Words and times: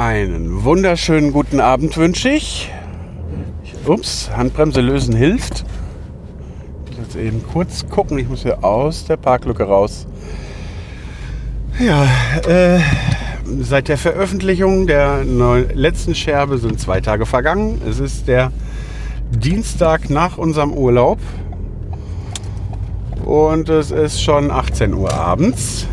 Einen 0.00 0.64
wunderschönen 0.64 1.30
guten 1.30 1.60
Abend 1.60 1.98
wünsche 1.98 2.30
ich. 2.30 2.70
Ups, 3.84 4.30
Handbremse 4.34 4.80
lösen 4.80 5.14
hilft. 5.14 5.66
Ich 6.86 6.96
muss 6.96 7.08
jetzt 7.08 7.16
eben 7.16 7.44
kurz 7.46 7.86
gucken. 7.86 8.18
Ich 8.18 8.26
muss 8.26 8.40
hier 8.40 8.64
aus 8.64 9.04
der 9.04 9.18
Parklücke 9.18 9.64
raus. 9.64 10.06
Ja, 11.78 12.04
äh, 12.48 12.80
seit 13.60 13.88
der 13.88 13.98
Veröffentlichung 13.98 14.86
der 14.86 15.22
letzten 15.22 16.14
Scherbe 16.14 16.56
sind 16.56 16.80
zwei 16.80 17.02
Tage 17.02 17.26
vergangen. 17.26 17.82
Es 17.86 18.00
ist 18.00 18.26
der 18.26 18.52
Dienstag 19.30 20.08
nach 20.08 20.38
unserem 20.38 20.72
Urlaub. 20.72 21.18
Und 23.26 23.68
es 23.68 23.90
ist 23.90 24.22
schon 24.22 24.50
18 24.50 24.94
Uhr 24.94 25.12
abends. 25.12 25.86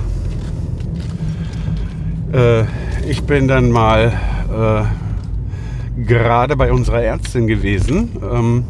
Äh, 2.31 2.63
ich 3.09 3.23
bin 3.23 3.47
dann 3.47 3.71
mal 3.71 4.11
äh, 4.51 6.01
gerade 6.01 6.57
bei 6.57 6.71
unserer 6.71 7.01
Ärztin 7.01 7.47
gewesen. 7.47 8.09
Ähm, 8.21 8.63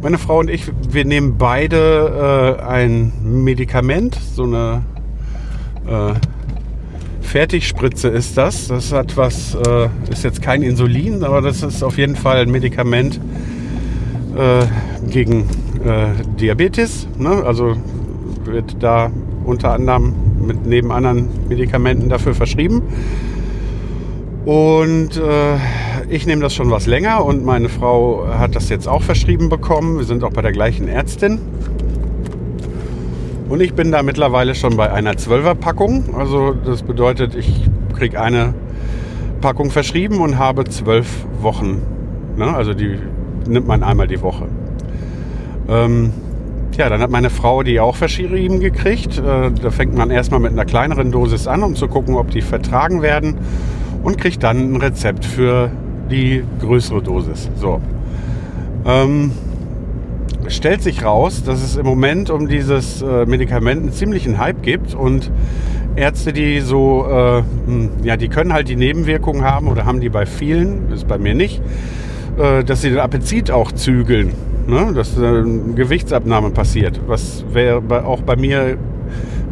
meine 0.00 0.16
Frau 0.16 0.38
und 0.38 0.48
ich, 0.48 0.70
wir 0.90 1.04
nehmen 1.04 1.36
beide 1.38 2.56
äh, 2.58 2.62
ein 2.62 3.12
Medikament, 3.22 4.16
so 4.34 4.44
eine 4.44 4.82
äh, 5.86 6.14
Fertigspritze 7.20 8.08
ist 8.08 8.38
das. 8.38 8.68
Das 8.68 8.92
hat 8.92 9.16
was, 9.16 9.54
äh, 9.54 9.88
ist 10.10 10.24
jetzt 10.24 10.40
kein 10.40 10.62
Insulin, 10.62 11.24
aber 11.24 11.42
das 11.42 11.62
ist 11.62 11.82
auf 11.82 11.98
jeden 11.98 12.16
Fall 12.16 12.38
ein 12.38 12.50
Medikament 12.50 13.20
äh, 14.34 14.64
gegen 15.10 15.42
äh, 15.84 16.08
Diabetes. 16.40 17.06
Ne? 17.18 17.42
Also 17.44 17.76
wird 18.44 18.76
da 18.80 19.10
unter 19.44 19.72
anderem 19.72 20.27
mit 20.44 20.66
neben 20.66 20.92
anderen 20.92 21.28
Medikamenten 21.48 22.08
dafür 22.08 22.34
verschrieben. 22.34 22.82
Und 24.44 25.16
äh, 25.16 25.56
ich 26.08 26.26
nehme 26.26 26.40
das 26.40 26.54
schon 26.54 26.70
was 26.70 26.86
länger 26.86 27.24
und 27.24 27.44
meine 27.44 27.68
Frau 27.68 28.26
hat 28.28 28.56
das 28.56 28.70
jetzt 28.70 28.88
auch 28.88 29.02
verschrieben 29.02 29.48
bekommen. 29.48 29.98
Wir 29.98 30.04
sind 30.04 30.24
auch 30.24 30.32
bei 30.32 30.42
der 30.42 30.52
gleichen 30.52 30.88
Ärztin. 30.88 31.38
Und 33.48 33.60
ich 33.60 33.74
bin 33.74 33.92
da 33.92 34.02
mittlerweile 34.02 34.54
schon 34.54 34.76
bei 34.76 34.92
einer 34.92 35.12
12er 35.12 35.54
Packung. 35.54 36.14
Also 36.14 36.54
das 36.64 36.82
bedeutet, 36.82 37.34
ich 37.34 37.68
kriege 37.96 38.20
eine 38.20 38.54
Packung 39.40 39.70
verschrieben 39.70 40.20
und 40.20 40.38
habe 40.38 40.64
zwölf 40.64 41.26
Wochen. 41.40 41.82
Ne? 42.36 42.46
Also 42.46 42.74
die 42.74 42.98
nimmt 43.46 43.66
man 43.66 43.82
einmal 43.82 44.06
die 44.06 44.20
Woche. 44.20 44.46
Ähm, 45.68 46.12
ja, 46.78 46.88
dann 46.88 47.00
hat 47.00 47.10
meine 47.10 47.28
Frau 47.28 47.64
die 47.64 47.80
auch 47.80 47.96
verschrieben 47.96 48.60
gekriegt. 48.60 49.18
Äh, 49.18 49.50
da 49.50 49.70
fängt 49.70 49.94
man 49.94 50.10
erstmal 50.10 50.40
mit 50.40 50.52
einer 50.52 50.64
kleineren 50.64 51.10
Dosis 51.10 51.48
an, 51.48 51.64
um 51.64 51.74
zu 51.74 51.88
gucken, 51.88 52.14
ob 52.14 52.30
die 52.30 52.40
vertragen 52.40 53.02
werden. 53.02 53.34
Und 54.04 54.16
kriegt 54.16 54.44
dann 54.44 54.72
ein 54.72 54.76
Rezept 54.76 55.24
für 55.24 55.70
die 56.08 56.44
größere 56.60 57.02
Dosis. 57.02 57.50
So. 57.56 57.80
Ähm, 58.86 59.32
stellt 60.46 60.82
sich 60.82 61.04
raus, 61.04 61.42
dass 61.44 61.62
es 61.62 61.76
im 61.76 61.84
Moment 61.84 62.30
um 62.30 62.48
dieses 62.48 63.02
äh, 63.02 63.26
Medikament 63.26 63.82
einen 63.82 63.92
ziemlichen 63.92 64.38
Hype 64.38 64.62
gibt 64.62 64.94
und 64.94 65.32
Ärzte, 65.96 66.32
die 66.32 66.60
so, 66.60 67.06
äh, 67.10 67.42
hm, 67.66 67.90
ja, 68.04 68.16
die 68.16 68.28
können 68.28 68.52
halt 68.52 68.68
die 68.68 68.76
Nebenwirkungen 68.76 69.42
haben 69.42 69.66
oder 69.66 69.84
haben 69.84 70.00
die 70.00 70.10
bei 70.10 70.26
vielen, 70.26 70.92
ist 70.92 71.08
bei 71.08 71.18
mir 71.18 71.34
nicht, 71.34 71.60
äh, 72.38 72.62
dass 72.62 72.82
sie 72.82 72.90
den 72.90 73.00
Appetit 73.00 73.50
auch 73.50 73.72
zügeln, 73.72 74.32
ne? 74.68 74.92
dass 74.94 75.16
äh, 75.18 75.42
Gewichtsabnahme 75.74 76.50
passiert, 76.50 77.00
was 77.06 77.44
wäre 77.52 78.04
auch 78.04 78.22
bei 78.22 78.36
mir 78.36 78.78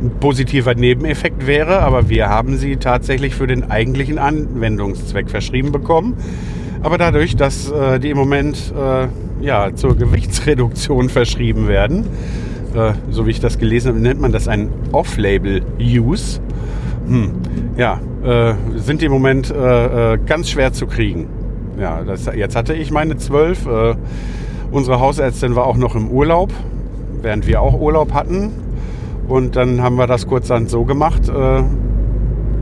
ein 0.02 0.10
positiver 0.20 0.74
Nebeneffekt 0.74 1.46
wäre, 1.46 1.80
aber 1.80 2.08
wir 2.08 2.28
haben 2.28 2.56
sie 2.56 2.76
tatsächlich 2.76 3.34
für 3.34 3.46
den 3.46 3.70
eigentlichen 3.70 4.18
Anwendungszweck 4.18 5.30
verschrieben 5.30 5.72
bekommen. 5.72 6.16
Aber 6.82 6.98
dadurch, 6.98 7.36
dass 7.36 7.70
äh, 7.70 7.98
die 7.98 8.10
im 8.10 8.18
Moment 8.18 8.72
äh, 8.78 9.08
ja, 9.44 9.74
zur 9.74 9.96
Gewichtsreduktion 9.96 11.08
verschrieben 11.08 11.66
werden, 11.68 12.06
äh, 12.74 12.92
so 13.10 13.26
wie 13.26 13.30
ich 13.30 13.40
das 13.40 13.58
gelesen 13.58 13.88
habe, 13.88 14.00
nennt 14.00 14.20
man 14.20 14.32
das 14.32 14.48
ein 14.48 14.68
Off-Label-Use. 14.92 16.40
Hm. 17.08 17.32
Ja, 17.76 18.00
äh, 18.22 18.54
sind 18.76 19.00
die 19.00 19.06
im 19.06 19.12
Moment 19.12 19.50
äh, 19.50 20.18
ganz 20.26 20.50
schwer 20.50 20.72
zu 20.72 20.86
kriegen. 20.86 21.26
Ja, 21.80 22.02
das, 22.04 22.26
jetzt 22.26 22.56
hatte 22.56 22.74
ich 22.74 22.90
meine 22.90 23.16
zwölf. 23.16 23.66
Äh, 23.66 23.94
unsere 24.70 25.00
Hausärztin 25.00 25.56
war 25.56 25.66
auch 25.66 25.76
noch 25.76 25.94
im 25.94 26.10
Urlaub, 26.10 26.52
während 27.22 27.46
wir 27.46 27.60
auch 27.60 27.78
Urlaub 27.80 28.12
hatten. 28.12 28.50
Und 29.28 29.56
dann 29.56 29.82
haben 29.82 29.96
wir 29.96 30.06
das 30.06 30.26
kurzerhand 30.26 30.70
so 30.70 30.84
gemacht, 30.84 31.28
äh, 31.28 31.62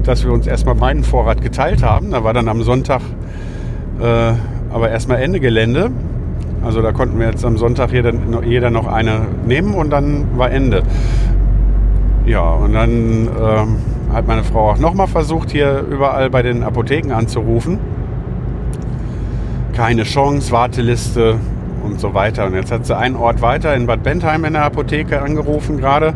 dass 0.02 0.24
wir 0.24 0.32
uns 0.32 0.46
erstmal 0.46 0.74
meinen 0.74 1.04
Vorrat 1.04 1.42
geteilt 1.42 1.82
haben. 1.82 2.10
Da 2.10 2.24
war 2.24 2.32
dann 2.32 2.48
am 2.48 2.62
Sonntag 2.62 3.00
äh, 4.00 4.32
aber 4.72 4.90
erstmal 4.90 5.22
Ende 5.22 5.40
Gelände. 5.40 5.90
Also 6.64 6.80
da 6.80 6.92
konnten 6.92 7.18
wir 7.18 7.26
jetzt 7.26 7.44
am 7.44 7.58
Sonntag 7.58 7.92
jeder, 7.92 8.70
noch 8.70 8.86
eine 8.86 9.20
nehmen 9.46 9.74
und 9.74 9.90
dann 9.90 10.38
war 10.38 10.50
Ende. 10.50 10.82
Ja, 12.24 12.54
und 12.54 12.72
dann 12.72 13.28
ähm, 13.28 13.76
hat 14.12 14.26
meine 14.26 14.42
Frau 14.42 14.70
auch 14.70 14.78
nochmal 14.78 15.06
versucht, 15.06 15.50
hier 15.50 15.84
überall 15.90 16.30
bei 16.30 16.42
den 16.42 16.62
Apotheken 16.62 17.12
anzurufen. 17.12 17.78
Keine 19.74 20.04
Chance, 20.04 20.52
Warteliste 20.52 21.36
und 21.84 22.00
so 22.00 22.14
weiter. 22.14 22.46
Und 22.46 22.54
jetzt 22.54 22.72
hat 22.72 22.86
sie 22.86 22.96
einen 22.96 23.16
Ort 23.16 23.42
weiter 23.42 23.74
in 23.74 23.86
Bad 23.86 24.02
Bentheim 24.02 24.44
in 24.44 24.54
der 24.54 24.64
Apotheke 24.64 25.22
angerufen 25.22 25.76
gerade. 25.76 26.14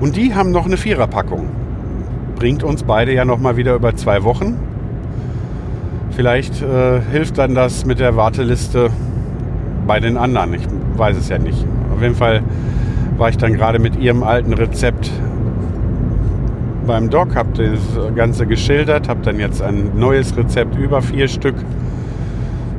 Und 0.00 0.16
die 0.16 0.34
haben 0.34 0.50
noch 0.50 0.66
eine 0.66 0.76
Viererpackung. 0.76 1.48
Bringt 2.36 2.62
uns 2.62 2.82
beide 2.82 3.12
ja 3.12 3.24
nochmal 3.24 3.56
wieder 3.56 3.74
über 3.74 3.94
zwei 3.94 4.24
Wochen. 4.24 4.58
Vielleicht 6.10 6.62
äh, 6.62 7.00
hilft 7.10 7.38
dann 7.38 7.54
das 7.54 7.84
mit 7.84 7.98
der 7.98 8.16
Warteliste 8.16 8.90
bei 9.86 10.00
den 10.00 10.16
anderen. 10.16 10.54
Ich 10.54 10.62
weiß 10.96 11.16
es 11.16 11.28
ja 11.28 11.38
nicht. 11.38 11.64
Auf 11.94 12.02
jeden 12.02 12.14
Fall 12.14 12.42
war 13.16 13.28
ich 13.28 13.36
dann 13.36 13.54
gerade 13.54 13.78
mit 13.78 13.96
ihrem 13.96 14.22
alten 14.22 14.52
Rezept 14.52 15.10
beim 16.86 17.10
Doc, 17.10 17.36
habe 17.36 17.50
das 17.54 18.14
Ganze 18.14 18.46
geschildert, 18.46 19.08
habe 19.08 19.20
dann 19.22 19.38
jetzt 19.38 19.62
ein 19.62 19.92
neues 19.94 20.36
Rezept 20.36 20.76
über 20.76 21.00
vier 21.00 21.28
Stück 21.28 21.54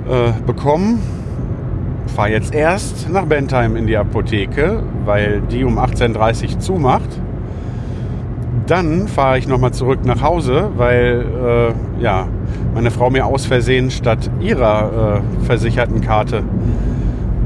äh, 0.09 0.31
bekommen. 0.45 0.99
Fahre 2.13 2.29
jetzt 2.29 2.53
erst 2.53 3.09
nach 3.09 3.25
Bentheim 3.25 3.75
in 3.75 3.87
die 3.87 3.97
Apotheke, 3.97 4.83
weil 5.03 5.41
die 5.41 5.63
um 5.63 5.79
18.30 5.79 6.43
Uhr 6.53 6.59
zumacht. 6.59 7.09
Dann 8.67 9.07
fahre 9.07 9.39
ich 9.39 9.47
nochmal 9.47 9.73
zurück 9.73 10.05
nach 10.05 10.21
Hause, 10.21 10.69
weil 10.77 11.25
äh, 11.99 12.03
ja, 12.03 12.27
meine 12.75 12.91
Frau 12.91 13.09
mir 13.09 13.25
aus 13.25 13.47
Versehen 13.47 13.89
statt 13.89 14.29
ihrer 14.39 15.21
äh, 15.41 15.45
versicherten 15.45 16.01
Karte 16.01 16.43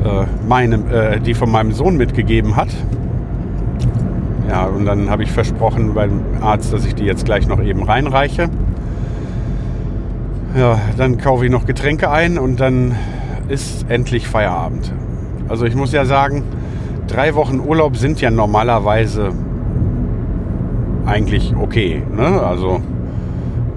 äh, 0.03 0.25
meinem, 0.47 0.91
äh, 0.91 1.19
die 1.21 1.33
von 1.33 1.49
meinem 1.49 1.71
Sohn 1.71 1.95
mitgegeben 1.95 2.57
hat. 2.57 2.69
Ja, 4.49 4.65
und 4.65 4.85
dann 4.85 5.09
habe 5.09 5.23
ich 5.23 5.31
versprochen 5.31 5.93
beim 5.93 6.21
Arzt, 6.41 6.73
dass 6.73 6.85
ich 6.85 6.93
die 6.93 7.05
jetzt 7.05 7.23
gleich 7.23 7.47
noch 7.47 7.61
eben 7.63 7.83
reinreiche. 7.83 8.49
Ja, 10.57 10.77
dann 10.97 11.17
kaufe 11.17 11.45
ich 11.45 11.51
noch 11.51 11.65
Getränke 11.65 12.11
ein 12.11 12.37
und 12.37 12.59
dann 12.59 12.95
ist 13.49 13.85
endlich 13.89 14.27
Feierabend. 14.27 14.93
Also 15.49 15.65
ich 15.65 15.75
muss 15.75 15.91
ja 15.91 16.05
sagen, 16.05 16.43
drei 17.07 17.35
Wochen 17.35 17.59
Urlaub 17.59 17.95
sind 17.97 18.19
ja 18.21 18.29
normalerweise 18.29 19.31
eigentlich 21.05 21.55
okay. 21.55 22.03
Ne? 22.15 22.41
Also 22.41 22.81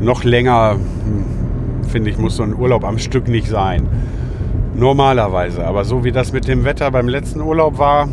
noch 0.01 0.25
länger, 0.25 0.73
hm, 0.73 1.89
finde 1.89 2.11
ich, 2.11 2.19
muss 2.19 2.37
so 2.37 2.43
ein 2.43 2.55
Urlaub 2.55 2.85
am 2.85 2.99
Stück 2.99 3.29
nicht 3.29 3.49
sein. 3.49 3.87
Normalerweise. 4.75 5.65
Aber 5.65 5.85
so 5.85 6.05
wie 6.05 6.13
das 6.13 6.33
mit 6.33 6.49
dem 6.49 6.65
Wetter 6.65 6.91
beim 6.91 7.09
letzten 7.09 7.41
Urlaub 7.41 7.79
war 7.79 8.09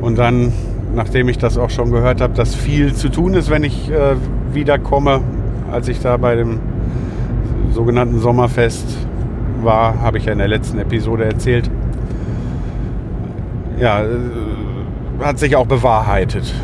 und 0.00 0.18
dann, 0.18 0.52
nachdem 0.94 1.28
ich 1.28 1.38
das 1.38 1.58
auch 1.58 1.70
schon 1.70 1.90
gehört 1.90 2.20
habe, 2.20 2.34
dass 2.34 2.54
viel 2.54 2.94
zu 2.94 3.08
tun 3.08 3.34
ist, 3.34 3.50
wenn 3.50 3.64
ich 3.64 3.90
äh, 3.90 4.16
wiederkomme, 4.52 5.20
als 5.70 5.88
ich 5.88 6.00
da 6.00 6.16
bei 6.16 6.34
dem 6.34 6.58
sogenannten 7.72 8.18
Sommerfest 8.18 8.86
war, 9.62 10.00
habe 10.00 10.18
ich 10.18 10.26
ja 10.26 10.32
in 10.32 10.38
der 10.38 10.48
letzten 10.48 10.78
Episode 10.78 11.24
erzählt. 11.24 11.70
Ja, 13.78 14.02
äh, 14.02 14.06
hat 15.22 15.38
sich 15.38 15.56
auch 15.56 15.66
bewahrheitet. 15.66 16.54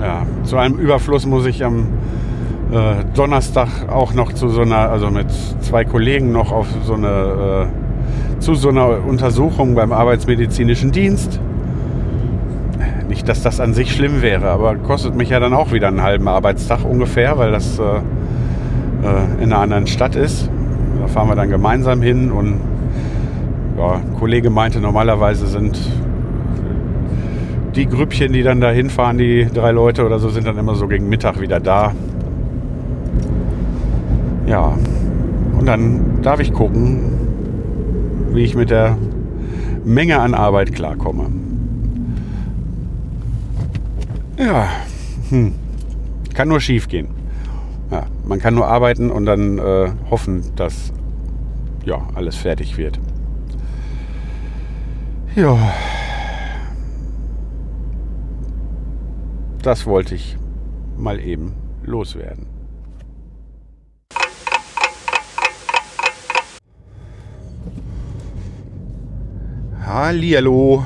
Ja, 0.00 0.26
zu 0.44 0.56
einem 0.56 0.76
Überfluss 0.76 1.26
muss 1.26 1.46
ich 1.46 1.64
am 1.64 1.88
äh, 2.72 3.04
Donnerstag 3.14 3.68
auch 3.88 4.14
noch 4.14 4.32
zu 4.32 4.48
so 4.48 4.62
einer, 4.62 4.90
also 4.90 5.10
mit 5.10 5.30
zwei 5.60 5.84
Kollegen 5.84 6.32
noch 6.32 6.52
auf 6.52 6.66
so 6.84 6.94
eine, 6.94 7.68
äh, 7.68 8.40
zu 8.40 8.54
so 8.54 8.70
einer 8.70 9.04
Untersuchung 9.06 9.74
beim 9.74 9.92
Arbeitsmedizinischen 9.92 10.92
Dienst. 10.92 11.40
Nicht, 13.08 13.28
dass 13.28 13.42
das 13.42 13.60
an 13.60 13.74
sich 13.74 13.92
schlimm 13.94 14.22
wäre, 14.22 14.50
aber 14.50 14.74
kostet 14.76 15.14
mich 15.14 15.28
ja 15.28 15.38
dann 15.38 15.54
auch 15.54 15.72
wieder 15.72 15.88
einen 15.88 16.02
halben 16.02 16.26
Arbeitstag 16.26 16.84
ungefähr, 16.84 17.38
weil 17.38 17.52
das 17.52 17.78
äh, 17.78 17.82
äh, 17.82 19.42
in 19.42 19.52
einer 19.52 19.58
anderen 19.58 19.86
Stadt 19.86 20.16
ist. 20.16 20.50
Da 21.04 21.08
fahren 21.08 21.28
wir 21.28 21.36
dann 21.36 21.50
gemeinsam 21.50 22.00
hin 22.00 22.32
und 22.32 22.58
ja, 23.76 23.96
ein 23.96 24.14
Kollege 24.18 24.48
meinte, 24.48 24.80
normalerweise 24.80 25.46
sind 25.46 25.78
die 27.76 27.84
Grüppchen, 27.86 28.32
die 28.32 28.42
dann 28.42 28.62
da 28.62 28.70
hinfahren, 28.70 29.18
die 29.18 29.46
drei 29.52 29.70
Leute 29.72 30.06
oder 30.06 30.18
so, 30.18 30.30
sind 30.30 30.46
dann 30.46 30.56
immer 30.56 30.74
so 30.76 30.88
gegen 30.88 31.10
Mittag 31.10 31.42
wieder 31.42 31.60
da. 31.60 31.92
Ja, 34.46 34.78
und 35.58 35.66
dann 35.66 36.22
darf 36.22 36.40
ich 36.40 36.54
gucken, 36.54 37.02
wie 38.32 38.44
ich 38.44 38.54
mit 38.54 38.70
der 38.70 38.96
Menge 39.84 40.20
an 40.20 40.32
Arbeit 40.32 40.74
klarkomme. 40.74 41.26
Ja, 44.38 44.68
hm. 45.28 45.52
kann 46.32 46.48
nur 46.48 46.60
schief 46.60 46.88
gehen. 46.88 47.13
Ja, 47.90 48.06
man 48.24 48.38
kann 48.38 48.54
nur 48.54 48.66
arbeiten 48.66 49.10
und 49.10 49.26
dann 49.26 49.58
äh, 49.58 49.90
hoffen, 50.10 50.54
dass 50.56 50.92
ja, 51.84 52.08
alles 52.14 52.36
fertig 52.36 52.76
wird. 52.76 52.98
Ja. 55.36 55.58
Das 59.62 59.86
wollte 59.86 60.14
ich 60.14 60.36
mal 60.96 61.20
eben 61.20 61.54
loswerden. 61.84 62.46
Hallihallo. 69.86 70.84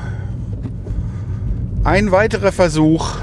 Ein 1.85 2.11
weiterer 2.11 2.53
Versuch. 2.53 3.17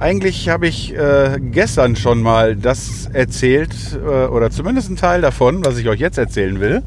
Eigentlich 0.00 0.48
habe 0.48 0.66
ich 0.66 0.96
äh, 0.96 1.38
gestern 1.38 1.94
schon 1.94 2.22
mal 2.22 2.56
das 2.56 3.10
erzählt, 3.12 3.74
äh, 4.02 4.28
oder 4.28 4.50
zumindest 4.50 4.88
ein 4.88 4.96
Teil 4.96 5.20
davon, 5.20 5.62
was 5.62 5.76
ich 5.76 5.90
euch 5.90 6.00
jetzt 6.00 6.16
erzählen 6.16 6.58
will. 6.58 6.82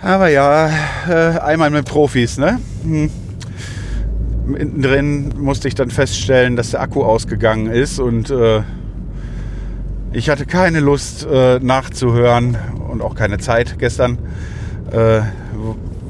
Aber 0.00 0.28
ja, 0.28 0.70
äh, 1.06 1.38
einmal 1.38 1.68
mit 1.68 1.84
Profis, 1.84 2.38
ne? 2.38 2.60
Hm. 2.82 3.10
Mittendrin 4.46 5.34
musste 5.36 5.68
ich 5.68 5.74
dann 5.74 5.90
feststellen, 5.90 6.56
dass 6.56 6.70
der 6.70 6.80
Akku 6.80 7.04
ausgegangen 7.04 7.66
ist 7.66 8.00
und 8.00 8.30
äh, 8.30 8.62
ich 10.12 10.30
hatte 10.30 10.46
keine 10.46 10.80
Lust 10.80 11.26
äh, 11.30 11.58
nachzuhören 11.58 12.56
und 12.88 13.02
auch 13.02 13.14
keine 13.14 13.36
Zeit 13.36 13.78
gestern, 13.78 14.16
äh, 14.92 15.20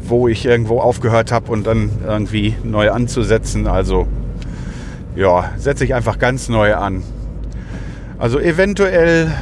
wo 0.05 0.29
ich 0.29 0.47
irgendwo 0.47 0.79
aufgehört 0.79 1.33
habe 1.33 1.51
und 1.51 1.67
dann 1.67 1.91
irgendwie 2.07 2.55
neu 2.63 2.93
anzusetzen. 2.93 3.67
Also 3.67 4.07
ja, 5.17 5.51
setze 5.57 5.85
ich 5.85 5.95
einfach 5.95 6.19
ganz 6.19 6.49
neu 6.49 6.75
an. 6.75 7.03
Also 8.19 8.39
eventuell 8.39 9.33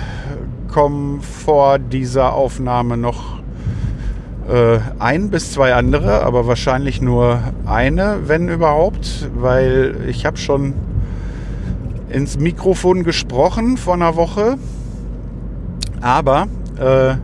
kommen 0.69 1.21
vor 1.21 1.79
dieser 1.79 2.32
Aufnahme 2.32 2.97
noch 2.97 3.41
äh, 4.49 4.79
ein 4.99 5.31
bis 5.31 5.53
zwei 5.53 5.75
andere, 5.75 6.23
aber 6.23 6.47
wahrscheinlich 6.47 7.03
nur 7.03 7.41
eine, 7.67 8.21
wenn 8.26 8.49
überhaupt, 8.49 9.29
weil 9.35 9.97
ich 10.09 10.26
habe 10.26 10.37
schon 10.37 10.75
ins 12.09 12.38
Mikrofon 12.38 13.03
gesprochen 13.03 13.76
vor 13.76 13.94
einer 13.94 14.17
Woche. 14.17 14.56
Aber 16.00 16.47
äh, 16.79 17.15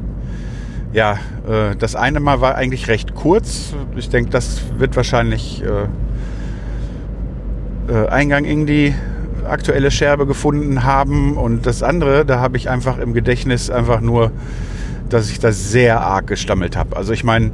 ja, 0.92 1.18
äh, 1.48 1.76
das 1.76 1.94
eine 1.94 2.18
Mal 2.18 2.40
war 2.40 2.56
eigentlich 2.56 2.88
recht 2.88 3.14
kurz. 3.14 3.74
Ich 3.96 4.08
denke, 4.08 4.30
das 4.30 4.62
wird 4.78 4.96
wahrscheinlich 4.96 5.62
äh, 7.88 8.08
Eingang 8.08 8.44
in 8.44 8.66
die 8.66 8.94
aktuelle 9.48 9.90
Scherbe 9.90 10.26
gefunden 10.26 10.84
haben. 10.84 11.36
Und 11.36 11.66
das 11.66 11.82
andere, 11.82 12.24
da 12.24 12.40
habe 12.40 12.56
ich 12.56 12.68
einfach 12.68 12.98
im 12.98 13.14
Gedächtnis 13.14 13.70
einfach 13.70 14.00
nur, 14.00 14.30
dass 15.08 15.30
ich 15.30 15.40
das 15.40 15.70
sehr 15.70 16.00
arg 16.00 16.26
gestammelt 16.26 16.76
habe. 16.76 16.96
Also 16.96 17.12
ich 17.12 17.24
meine, 17.24 17.50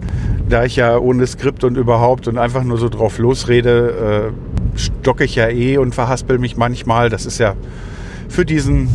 da 0.49 0.65
ich 0.65 0.77
ja 0.77 0.99
ohne 0.99 1.27
Skript 1.27 1.65
und 1.65 1.77
überhaupt 1.77 2.29
und 2.29 2.39
einfach 2.39 2.65
nur 2.65 2.79
so 2.79 2.89
drauf 2.89 3.19
losrede, 3.19 4.33
äh, 4.75 4.79
stocke 4.79 5.25
ich 5.25 5.35
ja 5.35 5.49
eh 5.49 5.79
und 5.79 5.95
verhaspel 5.95 6.39
mich 6.39 6.57
manchmal. 6.57 7.09
Das 7.09 7.27
ist 7.27 7.39
ja 7.39 7.55
für 8.29 8.45
diesen 8.45 8.89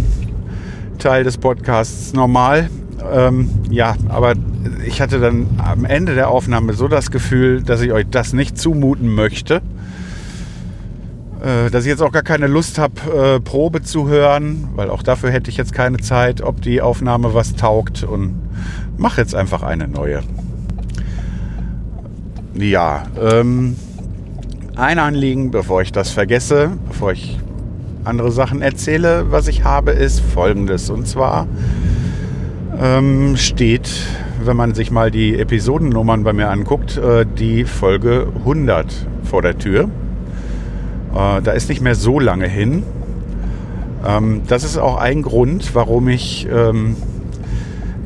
Teil 1.00 1.24
des 1.24 1.38
Podcasts 1.38 2.14
normal. 2.14 2.70
Ähm, 3.12 3.50
ja, 3.72 3.96
aber 4.10 4.34
ich 4.86 5.02
hatte 5.02 5.20
dann 5.20 5.48
am 5.58 5.86
Ende 5.86 6.14
der 6.14 6.30
Aufnahme 6.30 6.74
so 6.74 6.88
das 6.88 7.10
Gefühl, 7.10 7.64
dass 7.64 7.82
ich 7.82 7.92
euch 7.92 8.06
das 8.12 8.34
nicht 8.34 8.58
zumuten 8.58 9.14
möchte. 9.14 9.62
Äh, 11.42 11.72
dass 11.72 11.86
ich 11.86 11.90
jetzt 11.90 12.04
auch 12.04 12.12
gar 12.12 12.22
keine 12.22 12.46
Lust 12.46 12.78
habe, 12.78 13.38
äh, 13.38 13.40
Probe 13.40 13.82
zu 13.82 14.08
hören, 14.08 14.68
weil 14.76 14.92
auch 14.92 15.02
dafür 15.02 15.32
hätte 15.32 15.50
ich 15.50 15.58
jetzt 15.58 15.74
keine 15.74 15.98
Zeit, 15.98 16.42
ob 16.42 16.62
die 16.62 16.82
Aufnahme 16.82 17.34
was 17.34 17.56
taugt 17.56 18.04
und 18.04 18.36
mache 18.98 19.22
jetzt 19.22 19.34
einfach 19.34 19.64
eine 19.64 19.88
neue. 19.88 20.22
Ja, 22.54 23.06
ähm, 23.20 23.76
ein 24.76 25.00
Anliegen, 25.00 25.50
bevor 25.50 25.82
ich 25.82 25.92
das 25.92 26.12
vergesse, 26.12 26.72
bevor 26.88 27.14
ich 27.14 27.40
andere 28.04 28.32
Sachen 28.32 28.62
erzähle, 28.62 29.32
was 29.32 29.48
ich 29.48 29.64
habe, 29.64 29.92
ist 29.92 30.20
folgendes. 30.20 30.92
Und 30.92 31.08
zwar 31.08 31.48
ähm, 32.80 33.36
steht, 33.36 33.90
wenn 34.44 34.58
man 34.58 34.76
sich 34.76 34.92
mal 34.92 35.10
die 35.10 35.40
Episodennummern 35.40 36.24
bei 36.24 36.34
mir 36.34 36.50
anguckt, 36.50 36.98
äh, 36.98 37.26
die 37.26 37.66
Folge 37.66 38.28
100 38.40 39.08
vor 39.24 39.42
der 39.42 39.58
Tür. 39.58 39.90
Äh, 41.14 41.42
da 41.42 41.52
ist 41.52 41.70
nicht 41.70 41.82
mehr 41.82 41.96
so 41.96 42.20
lange 42.20 42.48
hin. 42.48 42.84
Ähm, 44.06 44.42
das 44.48 44.64
ist 44.64 44.78
auch 44.78 44.98
ein 44.98 45.22
Grund, 45.22 45.76
warum 45.76 46.08
ich, 46.08 46.48
ähm, 46.52 46.96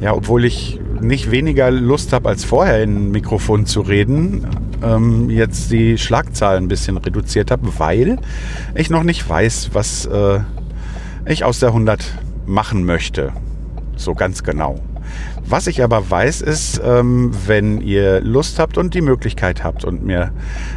ja, 0.02 0.14
obwohl 0.14 0.46
ich 0.46 0.80
nicht 1.02 1.32
weniger 1.32 1.72
Lust 1.72 2.14
habe 2.14 2.30
als 2.30 2.44
vorher 2.44 2.84
in 2.84 2.96
ein 2.96 3.12
Mikrofon 3.12 3.66
zu 3.66 3.82
reden, 3.82 4.46
ähm, 4.84 5.30
jetzt 5.30 5.72
die 5.72 5.98
Schlagzahlen 5.98 6.66
ein 6.66 6.68
bisschen 6.68 6.98
reduziert 6.98 7.52
habe, 7.52 7.68
weil 7.78 8.20
ich 8.76 8.90
noch 8.90 9.04
nicht 9.04 9.28
weiß, 9.28 9.72
was 9.74 10.06
äh, 10.06 10.40
ich 11.26 11.44
aus 11.44 11.60
der 11.60 11.70
100 11.70 12.06
machen 12.46 12.86
möchte. 12.86 13.32
So 13.96 14.14
ganz 14.14 14.44
genau. 14.44 14.80
Was 15.48 15.68
ich 15.68 15.84
aber 15.84 16.10
weiß, 16.10 16.42
ist, 16.42 16.82
ähm, 16.84 17.32
wenn 17.46 17.80
ihr 17.80 18.20
Lust 18.22 18.58
habt 18.58 18.80
und 18.80 18.96
die 18.96 19.02
Möglichkeit 19.02 19.64
habt 19.64 19.86
und 19.86 20.04
mir 20.04 20.32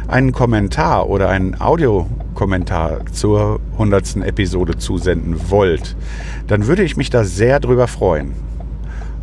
einen 0.07 0.31
Kommentar 0.31 1.09
oder 1.09 1.27
einen 1.29 1.59
Audiokommentar 1.59 3.05
zur 3.11 3.59
100. 3.73 4.17
Episode 4.17 4.77
zusenden 4.77 5.49
wollt, 5.49 5.95
dann 6.45 6.67
würde 6.67 6.83
ich 6.83 6.97
mich 6.97 7.09
da 7.09 7.23
sehr 7.23 7.59
drüber 7.59 7.87
freuen. 7.87 8.33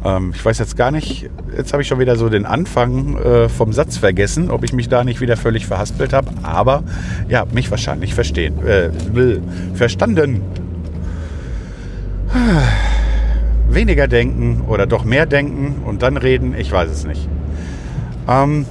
Ähm, 0.04 0.32
ich 0.34 0.44
weiß 0.44 0.58
jetzt 0.58 0.76
gar 0.76 0.90
nicht, 0.90 1.30
jetzt 1.56 1.72
habe 1.72 1.82
ich 1.82 1.88
schon 1.88 2.00
wieder 2.00 2.16
so 2.16 2.28
den 2.28 2.44
Anfang 2.44 3.16
äh, 3.16 3.48
vom 3.48 3.72
Satz 3.72 3.96
vergessen, 3.98 4.50
ob 4.50 4.64
ich 4.64 4.72
mich 4.72 4.88
da 4.88 5.04
nicht 5.04 5.20
wieder 5.20 5.36
völlig 5.36 5.64
verhaspelt 5.64 6.12
habe, 6.12 6.28
aber 6.42 6.82
ihr 7.28 7.38
habt 7.38 7.54
mich 7.54 7.70
wahrscheinlich 7.70 8.14
verstehen, 8.14 8.54
äh, 8.66 8.90
verstanden 9.74 10.42
weniger 13.76 14.08
denken 14.08 14.64
oder 14.66 14.86
doch 14.86 15.04
mehr 15.04 15.26
denken 15.26 15.82
und 15.84 16.02
dann 16.02 16.16
reden, 16.16 16.56
ich 16.58 16.72
weiß 16.72 16.90
es 16.90 17.06
nicht. 17.06 17.28
Ähm, 18.28 18.66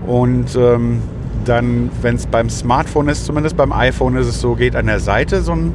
und 0.07 0.57
ähm, 0.57 1.02
dann, 1.49 1.90
wenn 2.02 2.17
es 2.17 2.26
beim 2.26 2.50
Smartphone 2.50 3.09
ist, 3.09 3.25
zumindest 3.25 3.57
beim 3.57 3.73
iPhone 3.73 4.17
ist 4.17 4.26
es 4.26 4.40
so, 4.40 4.55
geht 4.55 4.76
an 4.76 4.87
der 4.87 5.00
Seite 5.00 5.40
so 5.43 5.52
eine 5.52 5.73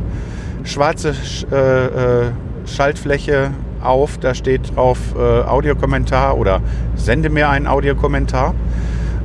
schwarze 0.63 1.13
äh, 1.51 1.85
äh, 1.85 2.31
Schaltfläche 2.65 3.51
auf. 3.81 4.17
Da 4.17 4.33
steht 4.33 4.75
drauf 4.75 4.99
äh, 5.17 5.19
Audiokommentar 5.19 6.37
oder 6.37 6.61
sende 6.95 7.29
mir 7.29 7.49
einen 7.49 7.67
Audiokommentar. 7.67 8.53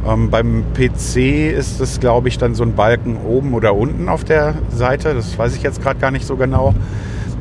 Ähm, 0.07 0.31
beim 0.31 0.65
PC 0.75 1.53
ist 1.53 1.81
es, 1.81 2.01
glaube 2.01 2.29
ich, 2.29 2.39
dann 2.39 2.55
so 2.55 2.63
ein 2.63 2.75
Balken 2.75 3.17
oben 3.17 3.55
oder 3.55 3.75
unten 3.75 4.09
auf 4.09 4.25
der 4.25 4.55
Seite. 4.71 5.15
Das 5.15 5.39
weiß 5.39 5.55
ich 5.55 5.63
jetzt 5.63 5.83
gerade 5.83 6.01
gar 6.01 6.11
nicht 6.11 6.27
so 6.27 6.37
genau. 6.37 6.75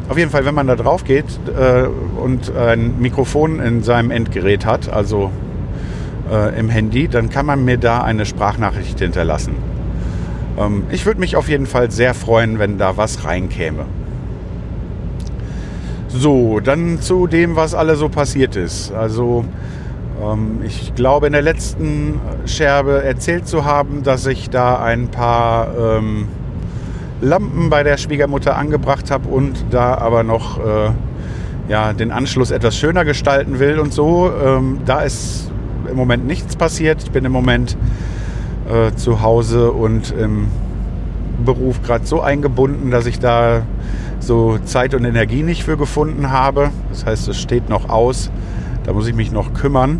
Auf 0.09 0.17
jeden 0.17 0.31
Fall, 0.31 0.45
wenn 0.45 0.55
man 0.55 0.67
da 0.67 0.75
drauf 0.75 1.03
geht 1.03 1.25
äh, 1.47 1.87
und 2.21 2.55
ein 2.55 2.99
Mikrofon 2.99 3.59
in 3.59 3.83
seinem 3.83 4.11
Endgerät 4.11 4.65
hat, 4.65 4.91
also 4.91 5.31
äh, 6.31 6.59
im 6.59 6.69
Handy, 6.69 7.07
dann 7.07 7.29
kann 7.29 7.45
man 7.45 7.63
mir 7.65 7.77
da 7.77 8.01
eine 8.01 8.25
Sprachnachricht 8.25 8.99
hinterlassen. 8.99 9.55
Ähm, 10.57 10.83
ich 10.91 11.05
würde 11.05 11.19
mich 11.19 11.35
auf 11.35 11.49
jeden 11.49 11.65
Fall 11.65 11.91
sehr 11.91 12.13
freuen, 12.13 12.59
wenn 12.59 12.77
da 12.77 12.97
was 12.97 13.23
reinkäme. 13.25 13.85
So, 16.09 16.59
dann 16.59 17.01
zu 17.01 17.27
dem, 17.27 17.55
was 17.55 17.73
alle 17.73 17.95
so 17.95 18.09
passiert 18.09 18.55
ist. 18.55 18.91
Also 18.93 19.45
ähm, 20.23 20.61
ich 20.65 20.95
glaube 20.95 21.27
in 21.27 21.33
der 21.33 21.41
letzten 21.41 22.19
Scherbe 22.45 23.03
erzählt 23.03 23.47
zu 23.47 23.65
haben, 23.65 24.03
dass 24.03 24.25
ich 24.25 24.49
da 24.49 24.81
ein 24.81 25.09
paar 25.09 25.67
ähm, 25.77 26.27
Lampen 27.21 27.69
bei 27.69 27.83
der 27.83 27.97
Schwiegermutter 27.97 28.55
angebracht 28.57 29.11
habe 29.11 29.27
und 29.27 29.65
da 29.71 29.95
aber 29.95 30.23
noch 30.23 30.59
äh, 30.59 30.91
ja, 31.67 31.93
den 31.93 32.11
Anschluss 32.11 32.51
etwas 32.51 32.77
schöner 32.77 33.03
gestalten 33.05 33.59
will 33.59 33.79
und 33.79 33.93
so. 33.93 34.31
Ähm, 34.43 34.79
da 34.85 35.01
ist 35.01 35.51
im 35.89 35.97
Moment 35.97 36.25
nichts 36.25 36.55
passiert. 36.55 37.03
Ich 37.03 37.11
bin 37.11 37.25
im 37.25 37.31
Moment 37.31 37.77
äh, 38.69 38.93
zu 38.95 39.21
Hause 39.21 39.71
und 39.71 40.11
im 40.11 40.47
Beruf 41.45 41.81
gerade 41.81 42.05
so 42.05 42.21
eingebunden, 42.21 42.91
dass 42.91 43.05
ich 43.05 43.19
da 43.19 43.63
so 44.19 44.57
Zeit 44.65 44.93
und 44.93 45.05
Energie 45.05 45.43
nicht 45.43 45.63
für 45.63 45.77
gefunden 45.77 46.31
habe. 46.31 46.71
Das 46.89 47.05
heißt, 47.05 47.27
es 47.27 47.39
steht 47.39 47.69
noch 47.69 47.89
aus. 47.89 48.31
Da 48.83 48.93
muss 48.93 49.07
ich 49.07 49.15
mich 49.15 49.31
noch 49.31 49.53
kümmern. 49.53 49.99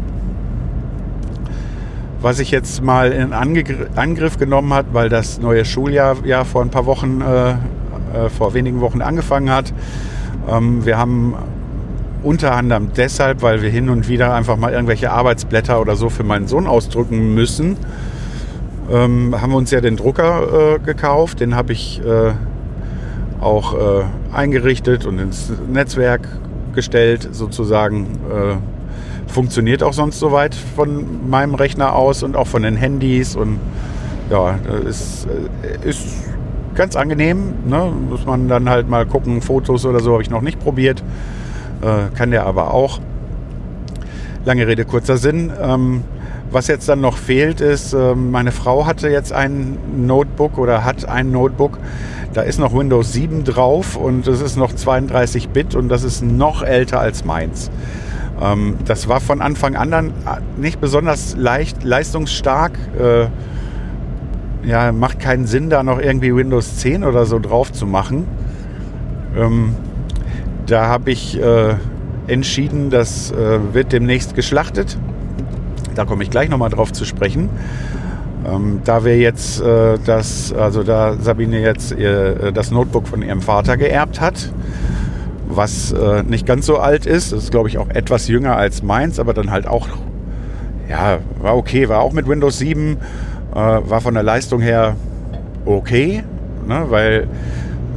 Was 2.21 2.39
ich 2.39 2.51
jetzt 2.51 2.81
mal 2.81 3.11
in 3.11 3.31
Angriff 3.31 4.37
genommen 4.37 4.73
hat, 4.73 4.87
weil 4.93 5.09
das 5.09 5.39
neue 5.39 5.65
Schuljahr 5.65 6.17
ja 6.25 6.43
vor 6.43 6.63
ein 6.63 6.69
paar 6.69 6.85
Wochen, 6.85 7.21
äh, 7.21 7.51
äh, 7.51 8.29
vor 8.29 8.53
wenigen 8.53 8.81
Wochen 8.81 9.01
angefangen 9.01 9.51
hat. 9.51 9.71
Ähm, 10.49 10.85
wir 10.85 10.97
haben 10.97 11.35
unter 12.27 12.53
anderem 12.53 12.89
deshalb, 12.95 13.41
weil 13.41 13.61
wir 13.61 13.69
hin 13.69 13.89
und 13.89 14.09
wieder 14.09 14.33
einfach 14.33 14.57
mal 14.57 14.73
irgendwelche 14.73 15.11
Arbeitsblätter 15.11 15.79
oder 15.79 15.95
so 15.95 16.09
für 16.09 16.23
meinen 16.23 16.47
Sohn 16.47 16.67
ausdrücken 16.67 17.33
müssen, 17.33 17.77
ähm, 18.91 19.33
haben 19.39 19.51
wir 19.51 19.57
uns 19.57 19.71
ja 19.71 19.79
den 19.79 19.95
Drucker 19.95 20.75
äh, 20.75 20.79
gekauft. 20.79 21.39
Den 21.39 21.55
habe 21.55 21.71
ich 21.71 22.01
äh, 22.03 22.33
auch 23.39 23.73
äh, 23.73 24.03
eingerichtet 24.33 25.05
und 25.05 25.19
ins 25.19 25.51
Netzwerk 25.71 26.27
gestellt, 26.73 27.29
sozusagen. 27.31 28.05
Äh, 28.29 28.55
funktioniert 29.27 29.83
auch 29.83 29.93
sonst 29.93 30.19
soweit 30.19 30.55
von 30.55 31.29
meinem 31.29 31.53
Rechner 31.53 31.93
aus 31.93 32.23
und 32.23 32.35
auch 32.35 32.47
von 32.47 32.63
den 32.63 32.75
Handys. 32.75 33.35
Und 33.35 33.59
ja, 34.29 34.57
ist, 34.87 35.27
äh, 35.83 35.87
ist 35.87 36.07
ganz 36.75 36.95
angenehm. 36.95 37.53
Ne? 37.65 37.91
Muss 38.09 38.25
man 38.25 38.47
dann 38.47 38.69
halt 38.69 38.89
mal 38.89 39.05
gucken. 39.05 39.41
Fotos 39.41 39.85
oder 39.85 39.99
so 39.99 40.13
habe 40.13 40.23
ich 40.23 40.29
noch 40.29 40.41
nicht 40.41 40.59
probiert. 40.59 41.03
Äh, 41.81 42.15
kann 42.15 42.31
der 42.31 42.45
aber 42.45 42.73
auch. 42.73 42.99
Lange 44.45 44.67
Rede, 44.67 44.85
kurzer 44.85 45.17
Sinn. 45.17 45.51
Ähm, 45.61 46.03
was 46.51 46.67
jetzt 46.67 46.87
dann 46.87 47.01
noch 47.01 47.17
fehlt, 47.17 47.59
ist, 47.59 47.93
äh, 47.93 48.15
meine 48.15 48.51
Frau 48.51 48.85
hatte 48.85 49.09
jetzt 49.09 49.33
ein 49.33 49.77
Notebook 49.97 50.57
oder 50.57 50.85
hat 50.85 51.07
ein 51.07 51.31
Notebook. 51.31 51.77
Da 52.33 52.41
ist 52.41 52.59
noch 52.59 52.73
Windows 52.73 53.13
7 53.13 53.43
drauf 53.43 53.95
und 53.95 54.27
es 54.27 54.41
ist 54.41 54.55
noch 54.57 54.73
32 54.73 55.49
Bit 55.49 55.75
und 55.75 55.89
das 55.89 56.03
ist 56.03 56.21
noch 56.23 56.63
älter 56.63 56.99
als 56.99 57.25
meins. 57.25 57.69
Ähm, 58.41 58.75
das 58.85 59.07
war 59.07 59.19
von 59.19 59.41
Anfang 59.41 59.75
an 59.75 59.91
dann 59.91 60.07
äh, 60.09 60.39
nicht 60.55 60.79
besonders 60.79 61.35
leicht, 61.35 61.83
leistungsstark. 61.83 62.77
Äh, 62.99 63.27
ja, 64.67 64.91
macht 64.91 65.19
keinen 65.19 65.47
Sinn, 65.47 65.69
da 65.69 65.83
noch 65.83 65.99
irgendwie 65.99 66.35
Windows 66.35 66.77
10 66.77 67.03
oder 67.03 67.25
so 67.25 67.39
drauf 67.39 67.71
zu 67.71 67.85
machen. 67.85 68.27
Da 70.67 70.87
habe 70.87 71.11
ich 71.11 71.41
äh, 71.41 71.75
entschieden, 72.27 72.89
das 72.89 73.31
äh, 73.31 73.73
wird 73.73 73.93
demnächst 73.93 74.35
geschlachtet. 74.35 74.97
Da 75.95 76.03
komme 76.03 76.23
ich 76.23 76.29
gleich 76.29 76.49
nochmal 76.49 76.69
drauf 76.69 76.91
zu 76.91 77.05
sprechen. 77.05 77.49
Ähm, 78.45 78.81
da 78.83 79.05
wir 79.05 79.17
jetzt 79.17 79.61
äh, 79.61 79.97
das, 80.05 80.53
also 80.53 80.83
da 80.83 81.15
Sabine 81.19 81.61
jetzt 81.61 81.91
ihr, 81.93 82.43
äh, 82.43 82.53
das 82.53 82.69
Notebook 82.69 83.07
von 83.07 83.21
ihrem 83.21 83.41
Vater 83.41 83.77
geerbt 83.77 84.19
hat, 84.19 84.51
was 85.47 85.93
äh, 85.93 86.23
nicht 86.23 86.45
ganz 86.45 86.65
so 86.65 86.77
alt 86.77 87.05
ist, 87.05 87.31
das 87.31 87.45
ist 87.45 87.51
glaube 87.51 87.69
ich 87.69 87.77
auch 87.77 87.89
etwas 87.89 88.27
jünger 88.27 88.57
als 88.57 88.83
meins, 88.83 89.19
aber 89.19 89.33
dann 89.33 89.51
halt 89.51 89.67
auch, 89.67 89.87
ja, 90.89 91.19
war 91.41 91.55
okay, 91.55 91.87
war 91.87 92.01
auch 92.01 92.11
mit 92.11 92.27
Windows 92.27 92.59
7, 92.59 92.97
äh, 93.53 93.55
war 93.55 94.01
von 94.01 94.13
der 94.13 94.23
Leistung 94.23 94.61
her 94.61 94.95
okay, 95.65 96.23
ne, 96.67 96.85
weil 96.89 97.27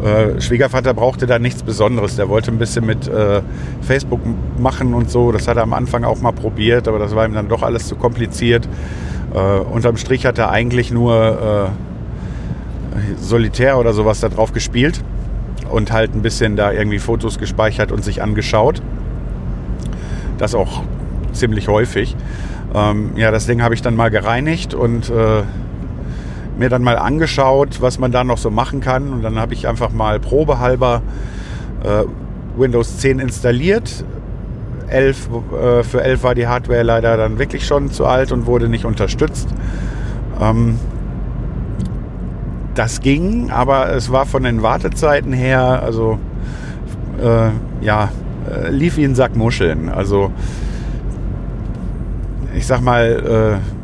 äh, 0.05 0.41
Schwiegervater 0.41 0.95
brauchte 0.95 1.27
da 1.27 1.39
nichts 1.39 1.63
Besonderes. 1.63 2.17
Der 2.17 2.29
wollte 2.29 2.51
ein 2.51 2.59
bisschen 2.59 2.87
mit 2.87 3.09
äh, 3.09 3.43
Facebook 3.83 4.21
machen 4.59 4.95
und 4.95 5.11
so. 5.11 5.33
Das 5.33 5.47
hat 5.49 5.57
er 5.57 5.63
am 5.63 5.73
Anfang 5.73 6.05
auch 6.05 6.21
mal 6.21 6.33
probiert, 6.33 6.89
aber 6.89 6.99
das 6.99 7.15
war 7.15 7.27
ihm 7.27 7.35
dann 7.35 7.49
doch 7.49 7.63
alles 7.63 7.87
zu 7.87 7.97
kompliziert. 7.97 8.69
Äh, 9.35 9.39
unterm 9.39 9.97
Strich 9.97 10.27
hat 10.27 10.39
er 10.39 10.51
eigentlich 10.51 10.91
nur 10.91 11.71
äh, 11.71 13.21
Solitär 13.21 13.79
oder 13.79 13.93
sowas 13.93 14.21
da 14.21 14.29
drauf 14.29 14.53
gespielt 14.53 15.03
und 15.71 15.93
halt 15.93 16.15
ein 16.15 16.23
bisschen 16.23 16.57
da 16.57 16.73
irgendwie 16.73 16.99
Fotos 16.99 17.39
gespeichert 17.39 17.93
und 17.93 18.05
sich 18.05 18.23
angeschaut. 18.23 18.83
Das 20.39 20.55
auch 20.55 20.83
ziemlich 21.33 21.69
häufig. 21.69 22.17
Ähm, 22.75 23.13
ja, 23.17 23.31
das 23.31 23.47
Ding 23.47 23.63
habe 23.63 23.75
ich 23.75 23.83
dann 23.83 23.95
mal 23.95 24.11
gereinigt 24.11 24.75
und 24.75 25.11
äh, 25.11 25.43
mir 26.61 26.69
dann 26.69 26.83
mal 26.83 26.99
angeschaut, 26.99 27.81
was 27.81 27.99
man 27.99 28.13
da 28.13 28.23
noch 28.23 28.39
so 28.39 28.51
machen 28.51 28.81
kann. 28.81 29.13
Und 29.13 29.23
dann 29.23 29.39
habe 29.39 29.55
ich 29.55 29.67
einfach 29.67 29.91
mal 29.91 30.21
probehalber 30.21 31.03
äh, 31.83 32.05
Windows 32.57 32.99
10 32.99 33.19
installiert. 33.19 34.05
11, 34.89 35.29
äh, 35.29 35.83
für 35.83 36.03
11 36.03 36.23
war 36.23 36.35
die 36.35 36.47
Hardware 36.47 36.83
leider 36.83 37.17
dann 37.17 37.39
wirklich 37.39 37.67
schon 37.67 37.91
zu 37.91 38.05
alt 38.07 38.31
und 38.31 38.47
wurde 38.47 38.69
nicht 38.69 38.85
unterstützt. 38.85 39.49
Ähm, 40.39 40.79
das 42.75 43.01
ging, 43.01 43.51
aber 43.51 43.93
es 43.95 44.13
war 44.13 44.27
von 44.27 44.43
den 44.43 44.63
Wartezeiten 44.63 45.33
her, 45.33 45.83
also 45.83 46.19
äh, 47.23 47.85
ja, 47.85 48.11
äh, 48.51 48.71
lief 48.71 48.99
wie 48.99 49.05
ein 49.05 49.15
Sack 49.15 49.35
Muscheln. 49.35 49.89
Also 49.89 50.31
ich 52.55 52.67
sag 52.67 52.83
mal, 52.83 53.61
äh, 53.63 53.80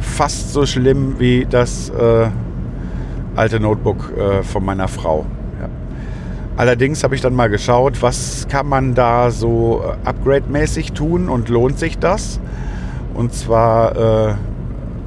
fast 0.00 0.52
so 0.52 0.66
schlimm 0.66 1.16
wie 1.18 1.46
das 1.48 1.90
äh, 1.90 2.28
alte 3.36 3.60
Notebook 3.60 4.12
äh, 4.16 4.42
von 4.42 4.64
meiner 4.64 4.88
Frau. 4.88 5.26
Ja. 5.60 5.68
Allerdings 6.56 7.04
habe 7.04 7.14
ich 7.14 7.20
dann 7.20 7.34
mal 7.34 7.48
geschaut, 7.48 8.02
was 8.02 8.46
kann 8.48 8.68
man 8.68 8.94
da 8.94 9.30
so 9.30 9.82
äh, 9.84 10.08
upgrade-mäßig 10.08 10.92
tun 10.92 11.28
und 11.28 11.48
lohnt 11.48 11.78
sich 11.78 11.98
das? 11.98 12.40
Und 13.14 13.34
zwar 13.34 14.30
äh, 14.30 14.34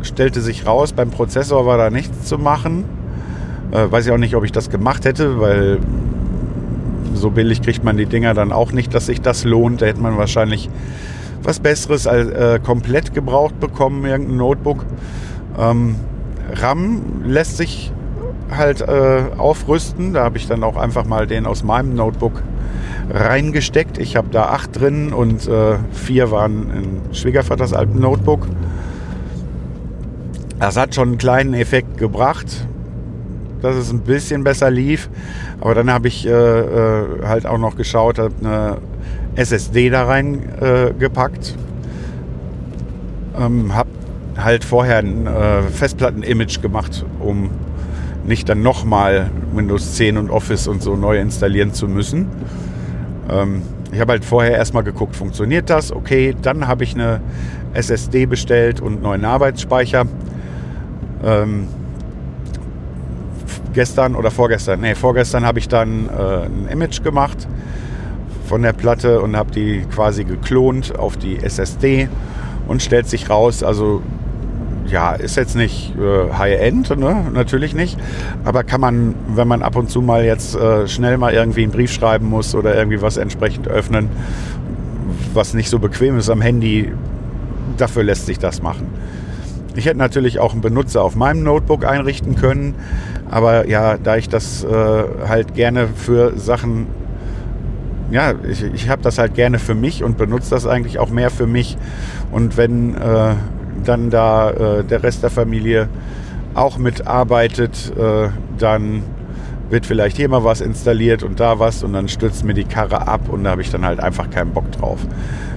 stellte 0.04 0.42
sich 0.42 0.66
raus, 0.66 0.94
beim 0.94 1.10
Prozessor 1.10 1.66
war 1.66 1.78
da 1.78 1.90
nichts 1.90 2.28
zu 2.28 2.38
machen. 2.38 2.86
Äh, 3.72 3.92
weiß 3.92 4.06
ich 4.06 4.12
auch 4.12 4.18
nicht, 4.18 4.36
ob 4.36 4.44
ich 4.44 4.52
das 4.52 4.70
gemacht 4.70 5.06
hätte, 5.06 5.40
weil 5.40 5.80
so 7.14 7.30
billig 7.30 7.62
kriegt 7.62 7.84
man 7.84 7.98
die 7.98 8.06
Dinger 8.06 8.34
dann 8.34 8.52
auch 8.52 8.72
nicht, 8.72 8.94
dass 8.94 9.06
sich 9.06 9.22
das 9.22 9.46
lohnt. 9.46 9.82
Da 9.82 9.86
hätte 9.86 10.02
man 10.02 10.18
wahrscheinlich 10.18 10.70
was 11.44 11.60
Besseres 11.60 12.08
als 12.08 12.30
äh, 12.30 12.60
komplett 12.60 13.14
gebraucht 13.14 13.60
bekommen, 13.60 14.06
irgendein 14.06 14.38
Notebook. 14.38 14.86
Ähm, 15.58 15.96
RAM 16.54 17.24
lässt 17.26 17.58
sich 17.58 17.92
halt 18.52 18.82
äh, 18.82 19.24
aufrüsten. 19.38 20.14
Da 20.14 20.24
habe 20.24 20.38
ich 20.38 20.48
dann 20.48 20.64
auch 20.64 20.78
einfach 20.78 21.06
mal 21.06 21.28
den 21.28 21.46
aus 21.46 21.64
meinem 21.64 21.96
Notebook 21.96 22.44
reingesteckt. 23.10 23.98
Ich 23.98 24.16
habe 24.16 24.28
da 24.32 24.46
acht 24.46 24.80
drin 24.80 25.14
und 25.14 25.48
äh, 25.48 25.78
vier 25.92 26.32
waren 26.32 26.70
in 26.72 27.14
Schwiegervaters 27.14 27.74
alten 27.74 28.00
Notebook. 28.00 28.48
Das 30.60 30.78
hat 30.78 30.96
schon 30.96 31.10
einen 31.10 31.18
kleinen 31.18 31.54
Effekt 31.54 31.98
gebracht, 31.98 32.66
dass 33.62 33.76
es 33.76 33.92
ein 33.92 34.02
bisschen 34.02 34.44
besser 34.44 34.72
lief. 34.72 35.10
Aber 35.60 35.76
dann 35.76 35.92
habe 35.92 36.08
ich 36.08 36.26
äh, 36.26 36.30
äh 36.32 37.26
halt 37.26 37.46
auch 37.46 37.58
noch 37.58 37.76
geschaut, 37.76 38.20
habe 38.20 38.34
eine 38.42 38.78
SSD 39.36 39.90
da 39.90 40.06
reingepackt. 40.06 41.56
Äh, 43.38 43.46
ähm, 43.46 43.75
hab 43.75 43.88
halt 44.38 44.63
vorher 44.63 45.00
ein 45.00 45.28
äh, 45.28 45.63
Festplatten-Image 45.63 46.62
gemacht, 46.62 47.06
um 47.20 47.50
nicht 48.25 48.48
dann 48.50 48.62
nochmal 48.62 49.30
Windows 49.54 49.96
10 49.96 50.18
und 50.18 50.30
Office 50.30 50.68
und 50.68 50.82
so 50.82 50.96
neu 50.96 51.20
installieren 51.20 51.74
zu 51.74 51.88
müssen. 51.88 52.28
Ähm, 53.30 53.62
ich 53.92 54.00
habe 54.00 54.13
halt 54.13 54.25
vorher 54.25 54.54
erstmal 54.54 54.84
geguckt, 54.84 55.16
funktioniert 55.16 55.70
das? 55.70 55.92
Okay, 55.92 56.36
dann 56.42 56.68
habe 56.68 56.84
ich 56.84 56.96
eine 56.96 57.22
SSD 57.74 58.25
bestellt 58.25 58.82
und 58.82 59.04
neuen 59.04 59.25
Arbeitsspeicher. 59.25 60.06
Ähm, 61.24 61.68
gestern 63.74 64.16
oder 64.16 64.32
vorgestern, 64.32 64.82
nee, 64.82 64.96
vorgestern 64.96 65.46
habe 65.46 65.60
ich 65.60 65.68
dann 65.68 66.08
äh, 66.10 66.46
ein 66.46 66.68
Image 66.72 67.04
gemacht 67.04 67.48
von 68.48 68.62
der 68.62 68.74
Platte 68.74 69.22
und 69.22 69.36
habe 69.36 69.52
die 69.52 69.86
quasi 69.94 70.24
geklont 70.24 70.98
auf 70.98 71.18
die 71.18 71.38
SSD 71.38 72.10
und 72.68 72.82
stellt 72.82 73.08
sich 73.08 73.30
raus, 73.30 73.64
also 73.64 74.02
ja, 74.88 75.14
ist 75.14 75.38
jetzt 75.38 75.56
nicht 75.56 75.94
äh, 75.98 76.34
High-End, 76.34 76.98
ne? 76.98 77.26
natürlich 77.34 77.74
nicht, 77.74 77.98
aber 78.44 78.64
kann 78.64 78.82
man, 78.82 79.16
wenn 79.28 79.48
man 79.48 79.64
ab 79.64 79.76
und 79.76 79.90
zu 79.90 80.02
mal 80.02 80.24
jetzt 80.26 80.56
äh, 80.56 80.88
schnell 80.88 81.18
mal 81.18 81.34
irgendwie 81.34 81.64
einen 81.64 81.72
Brief 81.72 81.92
schreiben 81.92 82.28
muss 82.28 82.54
oder 82.54 82.76
irgendwie 82.76 83.02
was 83.02 83.18
entsprechend 83.18 83.68
öffnen, 83.68 84.10
was 85.34 85.54
nicht 85.54 85.70
so 85.70 85.80
bequem 85.80 86.18
ist 86.18 86.30
am 86.30 86.42
Handy, 86.42 86.92
dafür 87.78 88.04
lässt 88.04 88.26
sich 88.26 88.40
das 88.40 88.62
machen. 88.62 88.88
Ich 89.76 89.86
hätte 89.86 89.98
natürlich 89.98 90.38
auch 90.40 90.52
einen 90.52 90.62
Benutzer 90.62 91.02
auf 91.02 91.16
meinem 91.16 91.44
Notebook 91.44 91.86
einrichten 91.86 92.36
können, 92.36 92.76
aber 93.32 93.68
ja, 93.68 93.98
da 93.98 94.18
ich 94.18 94.30
das 94.30 94.64
äh, 94.64 95.04
halt 95.28 95.56
gerne 95.56 95.88
für 95.88 96.38
Sachen, 96.38 96.88
ja, 98.12 98.34
ich, 98.48 98.64
ich 98.64 98.90
habe 98.90 99.02
das 99.02 99.18
halt 99.18 99.34
gerne 99.34 99.60
für 99.60 99.76
mich 99.76 100.04
und 100.04 100.18
benutze 100.18 100.52
das 100.52 100.68
eigentlich 100.68 101.00
auch 101.00 101.10
mehr 101.10 101.30
für 101.30 101.48
mich. 101.48 101.78
Und 102.32 102.58
wenn 102.58 102.96
äh, 102.96 103.36
dann 103.84 104.10
da 104.10 104.52
äh, 104.52 104.84
der 104.84 105.04
Rest 105.04 105.24
der 105.24 105.30
Familie 105.30 105.90
auch 106.54 106.78
mitarbeitet, 106.78 107.94
äh, 107.98 108.30
dann 108.58 109.04
wird 109.70 109.86
vielleicht 109.86 110.18
hier 110.18 110.30
mal 110.30 110.44
was 110.44 110.62
installiert 110.62 111.24
und 111.24 111.40
da 111.40 111.58
was 111.60 111.84
und 111.84 111.94
dann 111.94 112.08
stürzt 112.08 112.44
mir 112.46 112.54
die 112.54 112.66
Karre 112.66 113.08
ab 113.08 113.30
und 113.30 113.44
da 113.44 113.52
habe 113.52 113.62
ich 113.62 113.72
dann 113.72 113.86
halt 113.86 114.00
einfach 114.00 114.30
keinen 114.30 114.52
Bock 114.52 114.72
drauf. 114.72 115.00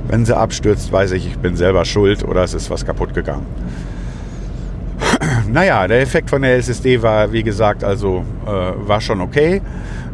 Wenn 0.08 0.24
sie 0.24 0.36
abstürzt, 0.36 0.90
weiß 0.90 1.12
ich, 1.12 1.26
ich 1.26 1.38
bin 1.38 1.56
selber 1.56 1.84
schuld 1.84 2.24
oder 2.24 2.42
es 2.44 2.54
ist 2.54 2.70
was 2.70 2.86
kaputt 2.86 3.12
gegangen. 3.12 3.46
naja, 5.52 5.86
der 5.86 6.00
Effekt 6.00 6.30
von 6.30 6.42
der 6.42 6.56
SSD 6.56 7.02
war, 7.02 7.32
wie 7.32 7.42
gesagt, 7.42 7.84
also 7.84 8.24
äh, 8.46 8.88
war 8.88 9.00
schon 9.00 9.20
okay. 9.20 9.60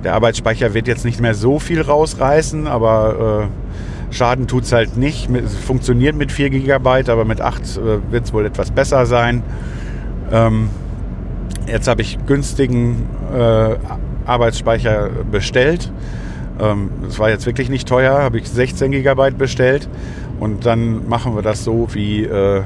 Der 0.04 0.14
Arbeitsspeicher 0.14 0.74
wird 0.74 0.88
jetzt 0.88 1.04
nicht 1.04 1.20
mehr 1.20 1.34
so 1.34 1.58
viel 1.58 1.80
rausreißen, 1.80 2.66
aber 2.66 3.48
äh, 3.48 4.12
Schaden 4.14 4.46
tut 4.46 4.64
es 4.64 4.72
halt 4.72 4.96
nicht. 4.96 5.30
Es 5.30 5.54
funktioniert 5.54 6.16
mit 6.16 6.32
4 6.32 6.50
GB, 6.50 7.10
aber 7.10 7.24
mit 7.24 7.40
8 7.40 7.62
äh, 7.62 8.12
wird 8.12 8.24
es 8.24 8.32
wohl 8.32 8.44
etwas 8.44 8.70
besser 8.70 9.06
sein. 9.06 9.42
Ähm, 10.30 10.70
jetzt 11.66 11.88
habe 11.88 12.02
ich 12.02 12.18
günstigen 12.26 13.06
äh, 13.32 13.76
Arbeitsspeicher 14.26 15.08
bestellt. 15.30 15.92
Ähm, 16.60 16.90
das 17.04 17.18
war 17.18 17.30
jetzt 17.30 17.46
wirklich 17.46 17.70
nicht 17.70 17.88
teuer, 17.88 18.18
habe 18.18 18.38
ich 18.38 18.48
16 18.48 18.90
GB 18.90 19.30
bestellt. 19.32 19.88
Und 20.40 20.66
dann 20.66 21.08
machen 21.08 21.36
wir 21.36 21.42
das 21.42 21.62
so 21.64 21.88
wie 21.92 22.24
äh, 22.24 22.62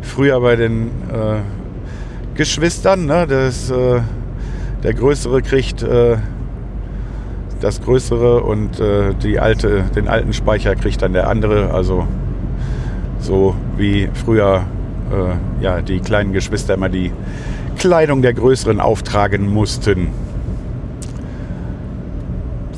früher 0.00 0.40
bei 0.40 0.56
den 0.56 0.88
äh, 1.12 1.40
Geschwistern. 2.34 3.04
Ne? 3.04 3.26
Das, 3.28 3.70
äh, 3.70 4.00
der 4.82 4.94
Größere 4.94 5.42
kriegt 5.42 5.82
äh, 5.82 6.16
das 7.60 7.80
Größere 7.80 8.42
und 8.42 8.80
äh, 8.80 9.14
die 9.22 9.38
alte, 9.38 9.84
den 9.94 10.08
alten 10.08 10.32
Speicher 10.32 10.74
kriegt 10.74 11.02
dann 11.02 11.12
der 11.12 11.28
andere. 11.28 11.72
Also 11.72 12.06
so 13.20 13.54
wie 13.76 14.08
früher 14.12 14.64
äh, 15.10 15.62
ja, 15.62 15.82
die 15.82 16.00
kleinen 16.00 16.32
Geschwister 16.32 16.74
immer 16.74 16.88
die 16.88 17.12
Kleidung 17.78 18.22
der 18.22 18.34
Größeren 18.34 18.80
auftragen 18.80 19.52
mussten. 19.52 20.08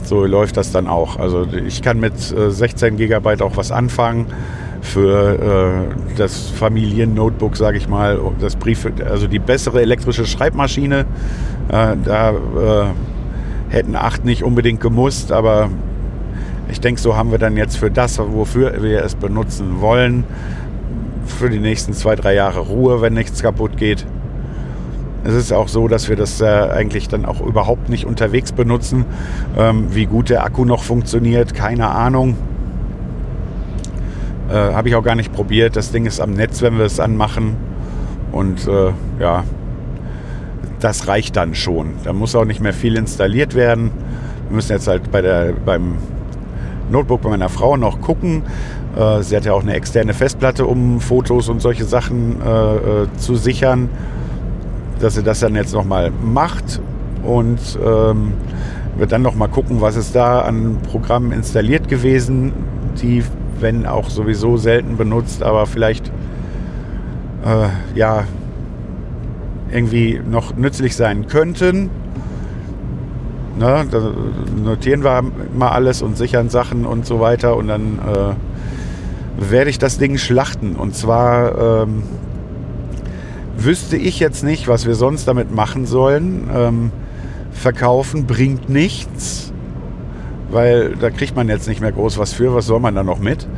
So 0.04 0.24
läuft 0.26 0.56
das 0.56 0.72
dann 0.72 0.88
auch. 0.88 1.18
Also 1.18 1.46
ich 1.66 1.80
kann 1.82 1.98
mit 1.98 2.18
16 2.18 2.96
GB 2.96 3.40
auch 3.40 3.56
was 3.56 3.72
anfangen 3.72 4.26
für 4.82 5.88
äh, 5.88 6.16
das 6.16 6.50
Familiennotebook, 6.50 7.56
sage 7.56 7.78
ich 7.78 7.88
mal, 7.88 8.20
das 8.40 8.56
Brief, 8.56 8.86
also 9.08 9.26
die 9.26 9.38
bessere 9.38 9.80
elektrische 9.80 10.26
Schreibmaschine. 10.26 11.06
Äh, 11.68 11.96
da 12.04 12.30
äh, 12.30 12.84
hätten 13.72 13.96
acht 13.96 14.24
nicht 14.24 14.44
unbedingt 14.44 14.80
gemusst, 14.80 15.32
aber 15.32 15.70
ich 16.68 16.80
denke, 16.80 17.00
so 17.00 17.16
haben 17.16 17.30
wir 17.30 17.38
dann 17.38 17.56
jetzt 17.56 17.76
für 17.76 17.90
das, 17.90 18.18
wofür 18.18 18.82
wir 18.82 19.02
es 19.02 19.14
benutzen 19.14 19.80
wollen, 19.80 20.24
für 21.26 21.50
die 21.50 21.58
nächsten 21.58 21.92
zwei, 21.92 22.14
drei 22.14 22.34
Jahre 22.34 22.60
Ruhe, 22.60 23.00
wenn 23.00 23.14
nichts 23.14 23.42
kaputt 23.42 23.76
geht. 23.76 24.06
Es 25.24 25.34
ist 25.34 25.52
auch 25.52 25.68
so, 25.68 25.86
dass 25.88 26.08
wir 26.08 26.16
das 26.16 26.40
äh, 26.40 26.46
eigentlich 26.46 27.08
dann 27.08 27.24
auch 27.24 27.40
überhaupt 27.40 27.88
nicht 27.88 28.06
unterwegs 28.06 28.52
benutzen. 28.52 29.04
Ähm, 29.56 29.86
wie 29.94 30.06
gut 30.06 30.30
der 30.30 30.44
Akku 30.44 30.64
noch 30.64 30.82
funktioniert, 30.82 31.54
keine 31.54 31.90
Ahnung. 31.90 32.36
Äh, 34.50 34.54
Habe 34.54 34.88
ich 34.88 34.96
auch 34.96 35.04
gar 35.04 35.14
nicht 35.14 35.32
probiert. 35.32 35.76
Das 35.76 35.92
Ding 35.92 36.06
ist 36.06 36.20
am 36.20 36.32
Netz, 36.32 36.60
wenn 36.60 36.76
wir 36.76 36.84
es 36.84 36.98
anmachen. 36.98 37.56
Und 38.32 38.66
äh, 38.66 38.90
ja, 39.20 39.44
das 40.82 41.06
reicht 41.06 41.36
dann 41.36 41.54
schon. 41.54 41.90
Da 42.04 42.12
muss 42.12 42.34
auch 42.34 42.44
nicht 42.44 42.60
mehr 42.60 42.72
viel 42.72 42.96
installiert 42.96 43.54
werden. 43.54 43.90
Wir 44.48 44.56
müssen 44.56 44.72
jetzt 44.72 44.88
halt 44.88 45.10
bei 45.10 45.22
der, 45.22 45.52
beim 45.64 45.96
Notebook 46.90 47.22
bei 47.22 47.30
meiner 47.30 47.48
Frau 47.48 47.76
noch 47.76 48.00
gucken. 48.00 48.42
Äh, 48.96 49.22
sie 49.22 49.36
hat 49.36 49.44
ja 49.44 49.52
auch 49.52 49.62
eine 49.62 49.74
externe 49.74 50.12
Festplatte, 50.12 50.66
um 50.66 51.00
Fotos 51.00 51.48
und 51.48 51.60
solche 51.60 51.84
Sachen 51.84 52.42
äh, 52.42 52.76
äh 52.76 53.06
zu 53.16 53.36
sichern. 53.36 53.88
Dass 54.98 55.14
sie 55.14 55.22
das 55.22 55.40
dann 55.40 55.54
jetzt 55.54 55.72
nochmal 55.72 56.10
macht 56.22 56.80
und 57.24 57.60
ähm, 57.84 58.34
wird 58.96 59.12
dann 59.12 59.22
nochmal 59.22 59.48
gucken, 59.48 59.80
was 59.80 59.96
ist 59.96 60.14
da 60.14 60.40
an 60.40 60.78
Programmen 60.90 61.32
installiert 61.32 61.88
gewesen, 61.88 62.52
die 63.00 63.24
wenn 63.60 63.86
auch 63.86 64.10
sowieso 64.10 64.56
selten 64.56 64.96
benutzt, 64.96 65.42
aber 65.42 65.66
vielleicht 65.66 66.08
äh, 67.44 67.68
ja 67.98 68.24
irgendwie 69.72 70.20
noch 70.28 70.56
nützlich 70.56 70.96
sein 70.96 71.26
könnten. 71.26 71.90
Ne, 73.58 73.84
da 73.90 74.12
notieren 74.62 75.04
wir 75.04 75.22
mal 75.56 75.70
alles 75.70 76.02
und 76.02 76.16
sichern 76.16 76.48
Sachen 76.48 76.86
und 76.86 77.04
so 77.04 77.20
weiter 77.20 77.56
und 77.56 77.68
dann 77.68 77.98
äh, 77.98 79.50
werde 79.50 79.70
ich 79.70 79.78
das 79.78 79.98
Ding 79.98 80.16
schlachten. 80.16 80.74
Und 80.76 80.96
zwar 80.96 81.82
ähm, 81.82 82.02
wüsste 83.56 83.96
ich 83.96 84.20
jetzt 84.20 84.42
nicht, 84.42 84.68
was 84.68 84.86
wir 84.86 84.94
sonst 84.94 85.28
damit 85.28 85.54
machen 85.54 85.86
sollen. 85.86 86.48
Ähm, 86.54 86.92
verkaufen 87.52 88.26
bringt 88.26 88.70
nichts 88.70 89.52
weil 90.52 90.94
da 90.96 91.10
kriegt 91.10 91.34
man 91.34 91.48
jetzt 91.48 91.66
nicht 91.66 91.80
mehr 91.80 91.92
groß 91.92 92.18
was 92.18 92.32
für. 92.32 92.54
Was 92.54 92.66
soll 92.66 92.78
man 92.78 92.94
da 92.94 93.02
noch 93.02 93.18
mit? 93.18 93.48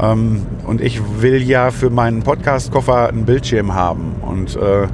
Ähm, 0.00 0.42
und 0.66 0.80
ich 0.80 1.00
will 1.20 1.42
ja 1.42 1.70
für 1.70 1.90
meinen 1.90 2.22
Podcast-Koffer 2.22 3.08
einen 3.08 3.24
Bildschirm 3.24 3.74
haben. 3.74 4.14
Und 4.20 4.54
äh, 4.56 4.86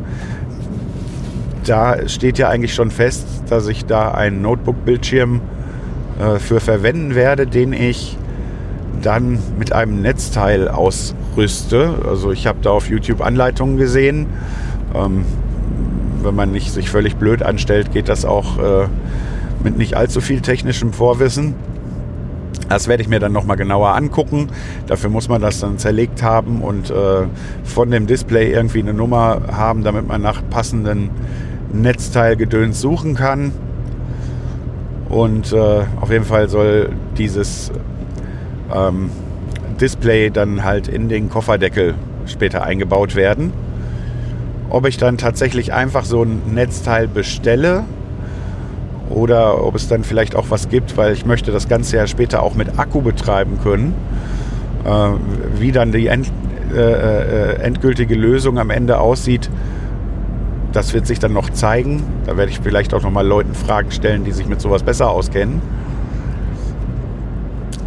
da 1.66 2.08
steht 2.08 2.38
ja 2.38 2.48
eigentlich 2.48 2.74
schon 2.74 2.90
fest, 2.90 3.26
dass 3.48 3.66
ich 3.68 3.84
da 3.84 4.12
einen 4.12 4.42
Notebook-Bildschirm 4.42 5.40
äh, 6.18 6.38
für 6.38 6.60
verwenden 6.60 7.14
werde, 7.14 7.46
den 7.46 7.72
ich 7.72 8.16
dann 9.02 9.38
mit 9.58 9.72
einem 9.72 10.00
Netzteil 10.00 10.68
ausrüste. 10.68 11.98
Also 12.08 12.32
ich 12.32 12.46
habe 12.46 12.58
da 12.62 12.70
auf 12.70 12.88
YouTube 12.88 13.20
Anleitungen 13.20 13.76
gesehen. 13.76 14.26
Ähm, 14.94 15.24
wenn 16.22 16.34
man 16.34 16.50
nicht 16.50 16.72
sich 16.72 16.90
völlig 16.90 17.16
blöd 17.16 17.42
anstellt, 17.42 17.92
geht 17.92 18.08
das 18.08 18.24
auch 18.24 18.58
äh, 18.58 18.88
mit 19.62 19.76
nicht 19.76 19.96
allzu 19.96 20.20
viel 20.20 20.40
technischem 20.40 20.92
Vorwissen. 20.92 21.54
Das 22.68 22.88
werde 22.88 23.02
ich 23.02 23.08
mir 23.08 23.20
dann 23.20 23.32
nochmal 23.32 23.56
genauer 23.56 23.94
angucken. 23.94 24.48
Dafür 24.86 25.10
muss 25.10 25.28
man 25.28 25.40
das 25.40 25.60
dann 25.60 25.78
zerlegt 25.78 26.22
haben 26.22 26.62
und 26.62 26.90
äh, 26.90 27.26
von 27.64 27.90
dem 27.90 28.06
Display 28.06 28.50
irgendwie 28.50 28.80
eine 28.80 28.92
Nummer 28.92 29.42
haben, 29.52 29.84
damit 29.84 30.08
man 30.08 30.20
nach 30.20 30.42
passenden 30.50 31.10
Netzteilgedöns 31.72 32.80
suchen 32.80 33.14
kann. 33.14 33.52
Und 35.08 35.52
äh, 35.52 35.82
auf 36.00 36.10
jeden 36.10 36.24
Fall 36.24 36.48
soll 36.48 36.90
dieses 37.16 37.70
ähm, 38.74 39.10
Display 39.80 40.30
dann 40.30 40.64
halt 40.64 40.88
in 40.88 41.08
den 41.08 41.28
Kofferdeckel 41.28 41.94
später 42.26 42.64
eingebaut 42.64 43.14
werden. 43.14 43.52
Ob 44.68 44.86
ich 44.86 44.96
dann 44.96 45.16
tatsächlich 45.16 45.72
einfach 45.72 46.04
so 46.04 46.24
ein 46.24 46.42
Netzteil 46.52 47.06
bestelle 47.06 47.84
oder 49.10 49.64
ob 49.64 49.76
es 49.76 49.86
dann 49.86 50.02
vielleicht 50.02 50.34
auch 50.34 50.46
was 50.50 50.68
gibt, 50.68 50.96
weil 50.96 51.12
ich 51.12 51.24
möchte 51.24 51.52
das 51.52 51.68
Ganze 51.68 51.96
ja 51.96 52.06
später 52.06 52.42
auch 52.42 52.54
mit 52.54 52.78
Akku 52.78 53.00
betreiben 53.00 53.58
können. 53.62 53.94
Äh, 54.84 55.60
wie 55.60 55.72
dann 55.72 55.92
die 55.92 56.08
end, 56.08 56.30
äh, 56.74 56.78
äh, 56.78 57.62
endgültige 57.62 58.14
Lösung 58.14 58.58
am 58.58 58.70
Ende 58.70 58.98
aussieht, 58.98 59.50
das 60.76 60.92
wird 60.92 61.06
sich 61.06 61.18
dann 61.18 61.32
noch 61.32 61.48
zeigen. 61.48 62.02
Da 62.26 62.36
werde 62.36 62.52
ich 62.52 62.60
vielleicht 62.60 62.92
auch 62.92 63.02
noch 63.02 63.10
mal 63.10 63.26
Leuten 63.26 63.54
Fragen 63.54 63.90
stellen, 63.90 64.24
die 64.24 64.32
sich 64.32 64.46
mit 64.46 64.60
sowas 64.60 64.82
besser 64.82 65.10
auskennen. 65.10 65.62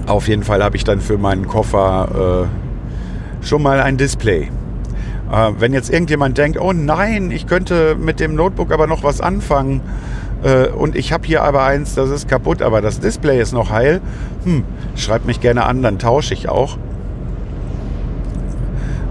Auf 0.07 0.27
jeden 0.27 0.41
Fall 0.41 0.63
habe 0.63 0.75
ich 0.75 0.83
dann 0.83 0.99
für 0.99 1.19
meinen 1.19 1.47
Koffer 1.47 2.47
äh, 2.49 3.45
schon 3.45 3.61
mal 3.61 3.79
ein 3.79 3.97
Display. 3.97 4.49
Äh, 5.31 5.51
wenn 5.59 5.71
jetzt 5.71 5.91
irgendjemand 5.91 6.39
denkt, 6.39 6.59
oh 6.59 6.73
nein, 6.73 7.29
ich 7.29 7.45
könnte 7.45 7.95
mit 7.95 8.19
dem 8.19 8.33
Notebook 8.33 8.71
aber 8.71 8.87
noch 8.87 9.03
was 9.03 9.21
anfangen, 9.21 9.81
äh, 10.41 10.69
und 10.69 10.95
ich 10.95 11.13
habe 11.13 11.27
hier 11.27 11.43
aber 11.43 11.63
eins, 11.63 11.93
das 11.93 12.09
ist 12.09 12.27
kaputt, 12.27 12.63
aber 12.63 12.81
das 12.81 12.99
Display 12.99 13.39
ist 13.39 13.51
noch 13.51 13.69
heil. 13.69 14.01
Hm, 14.45 14.63
schreibt 14.95 15.27
mich 15.27 15.41
gerne 15.41 15.65
an, 15.65 15.83
dann 15.83 15.99
tausche 15.99 16.33
ich 16.33 16.49
auch. 16.49 16.77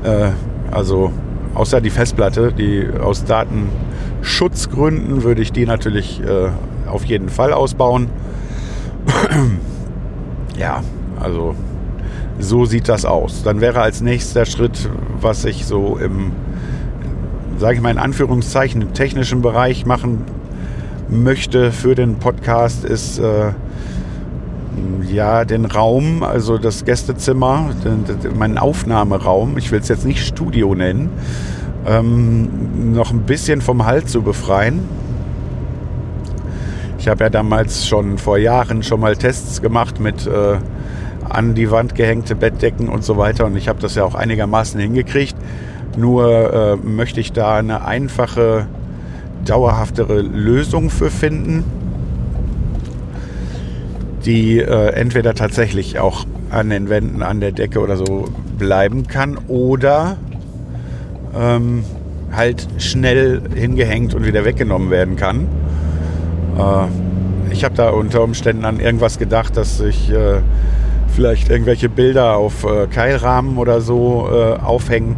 Äh, 0.03 0.31
also 0.73 1.13
außer 1.55 1.81
die 1.81 1.91
Festplatte, 1.91 2.53
die 2.53 2.87
aus 3.01 3.25
Datenschutzgründen 3.25 5.23
würde 5.23 5.43
ich 5.43 5.53
die 5.53 5.67
natürlich 5.67 6.21
äh, 6.21 6.51
auf 6.89 7.05
jeden 7.05 7.29
Fall 7.29 7.53
ausbauen. 7.53 8.09
ja, 10.59 10.83
also 11.21 11.55
so 12.39 12.65
sieht 12.65 12.89
das 12.89 13.05
aus. 13.05 13.43
Dann 13.43 13.61
wäre 13.61 13.81
als 13.81 14.01
nächster 14.01 14.47
Schritt, 14.47 14.89
was 15.21 15.45
ich 15.45 15.67
so 15.67 15.97
im, 15.97 16.33
sage 17.59 17.77
ich 17.77 17.81
mal 17.81 17.91
in 17.91 17.99
Anführungszeichen, 17.99 18.93
technischen 18.93 19.43
Bereich 19.43 19.87
machen 19.87 20.25
möchte 21.09 21.73
für 21.73 21.95
den 21.95 22.17
Podcast, 22.17 22.85
ist 22.85 23.19
äh, 23.19 23.53
ja 25.11 25.45
den 25.45 25.65
Raum, 25.65 26.23
also 26.23 26.59
das 26.59 26.85
Gästezimmer, 26.85 27.71
den, 27.85 28.05
den, 28.05 28.39
meinen 28.39 28.59
Aufnahmeraum. 28.59 29.59
Ich 29.59 29.71
will 29.73 29.81
es 29.81 29.89
jetzt 29.89 30.05
nicht 30.05 30.27
Studio 30.27 30.75
nennen, 30.75 31.11
ähm, 31.87 32.93
noch 32.93 33.11
ein 33.11 33.23
bisschen 33.23 33.61
vom 33.61 33.87
Halt 33.87 34.09
zu 34.09 34.23
befreien. 34.23 34.81
Ich 36.99 37.09
habe 37.09 37.25
ja 37.25 37.31
damals 37.31 37.87
schon 37.87 38.19
vor 38.19 38.39
Jahren 38.39 38.83
schon 38.83 39.01
mal 39.01 39.17
Tests 39.17 39.63
gemacht 39.63 40.01
mit 40.01 40.27
äh, 40.27 40.57
an 41.29 41.55
die 41.55 41.71
Wand 41.71 41.95
gehängte 41.95 42.35
Bettdecken 42.35 42.89
und 42.89 43.05
so 43.05 43.17
weiter 43.17 43.47
und 43.47 43.57
ich 43.57 43.69
habe 43.69 43.81
das 43.81 43.95
ja 43.95 44.05
auch 44.05 44.15
einigermaßen 44.15 44.81
hingekriegt. 44.81 45.37
Nur 45.97 46.53
äh, 46.53 46.77
möchte 46.77 47.21
ich 47.21 47.33
da 47.33 47.57
eine 47.57 47.85
einfache, 47.85 48.67
dauerhaftere 49.45 50.21
Lösung 50.21 50.91
für 50.91 51.11
finden, 51.11 51.65
die 54.25 54.59
äh, 54.59 54.91
entweder 54.93 55.35
tatsächlich 55.35 55.99
auch 55.99 56.25
an 56.51 56.71
den 56.71 56.89
Wänden, 56.89 57.23
an 57.23 57.41
der 57.41 57.53
Decke 57.53 57.81
oder 57.81 57.97
so 57.97 58.27
bleiben 58.59 59.07
kann 59.07 59.39
oder 59.49 60.17
ähm, 61.37 61.85
halt 62.33 62.67
schnell 62.79 63.43
hingehängt 63.55 64.15
und 64.15 64.27
wieder 64.27 64.45
weggenommen 64.45 64.91
werden 64.91 65.17
kann. 65.17 65.47
Äh, 66.59 67.53
ich 67.53 67.65
habe 67.65 67.75
da 67.75 67.91
unter 67.91 68.23
Umständen 68.23 68.65
an 68.65 68.81
irgendwas 68.81 69.19
gedacht, 69.19 69.57
dass 69.57 69.81
ich 69.81 70.11
äh, 70.11 70.41
vielleicht 71.09 71.49
irgendwelche 71.49 71.89
Bilder 71.89 72.37
auf 72.37 72.65
äh, 72.65 72.87
Keilrahmen 72.87 73.59
oder 73.59 73.81
so 73.81 74.29
äh, 74.31 74.55
aufhängen, 74.63 75.17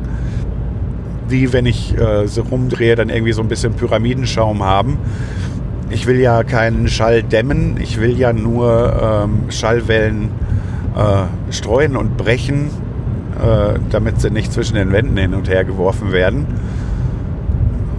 die, 1.30 1.52
wenn 1.52 1.66
ich 1.66 1.96
äh, 1.96 2.26
sie 2.26 2.40
rumdrehe, 2.40 2.96
dann 2.96 3.08
irgendwie 3.08 3.32
so 3.32 3.42
ein 3.42 3.48
bisschen 3.48 3.74
Pyramidenschaum 3.74 4.64
haben. 4.64 4.98
Ich 5.92 6.06
will 6.06 6.20
ja 6.20 6.44
keinen 6.44 6.86
Schall 6.86 7.24
dämmen, 7.24 7.76
ich 7.80 8.00
will 8.00 8.16
ja 8.16 8.32
nur 8.32 9.24
ähm, 9.24 9.50
Schallwellen 9.50 10.30
äh, 10.96 11.52
streuen 11.52 11.96
und 11.96 12.16
brechen, 12.16 12.70
äh, 13.40 13.78
damit 13.90 14.20
sie 14.20 14.30
nicht 14.30 14.52
zwischen 14.52 14.76
den 14.76 14.92
Wänden 14.92 15.16
hin 15.16 15.34
und 15.34 15.48
her 15.48 15.64
geworfen 15.64 16.12
werden. 16.12 16.46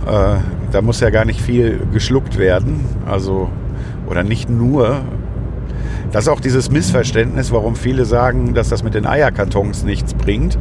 Äh, 0.07 0.37
da 0.71 0.81
muss 0.81 1.01
ja 1.01 1.09
gar 1.09 1.25
nicht 1.25 1.41
viel 1.41 1.81
geschluckt 1.91 2.37
werden, 2.37 2.79
also 3.05 3.49
oder 4.07 4.23
nicht 4.23 4.49
nur. 4.49 5.01
Das 6.13 6.25
ist 6.25 6.29
auch 6.29 6.39
dieses 6.39 6.71
Missverständnis, 6.71 7.51
warum 7.51 7.75
viele 7.75 8.05
sagen, 8.05 8.53
dass 8.53 8.69
das 8.69 8.83
mit 8.83 8.93
den 8.93 9.05
Eierkartons 9.05 9.83
nichts 9.83 10.13
bringt. 10.13 10.57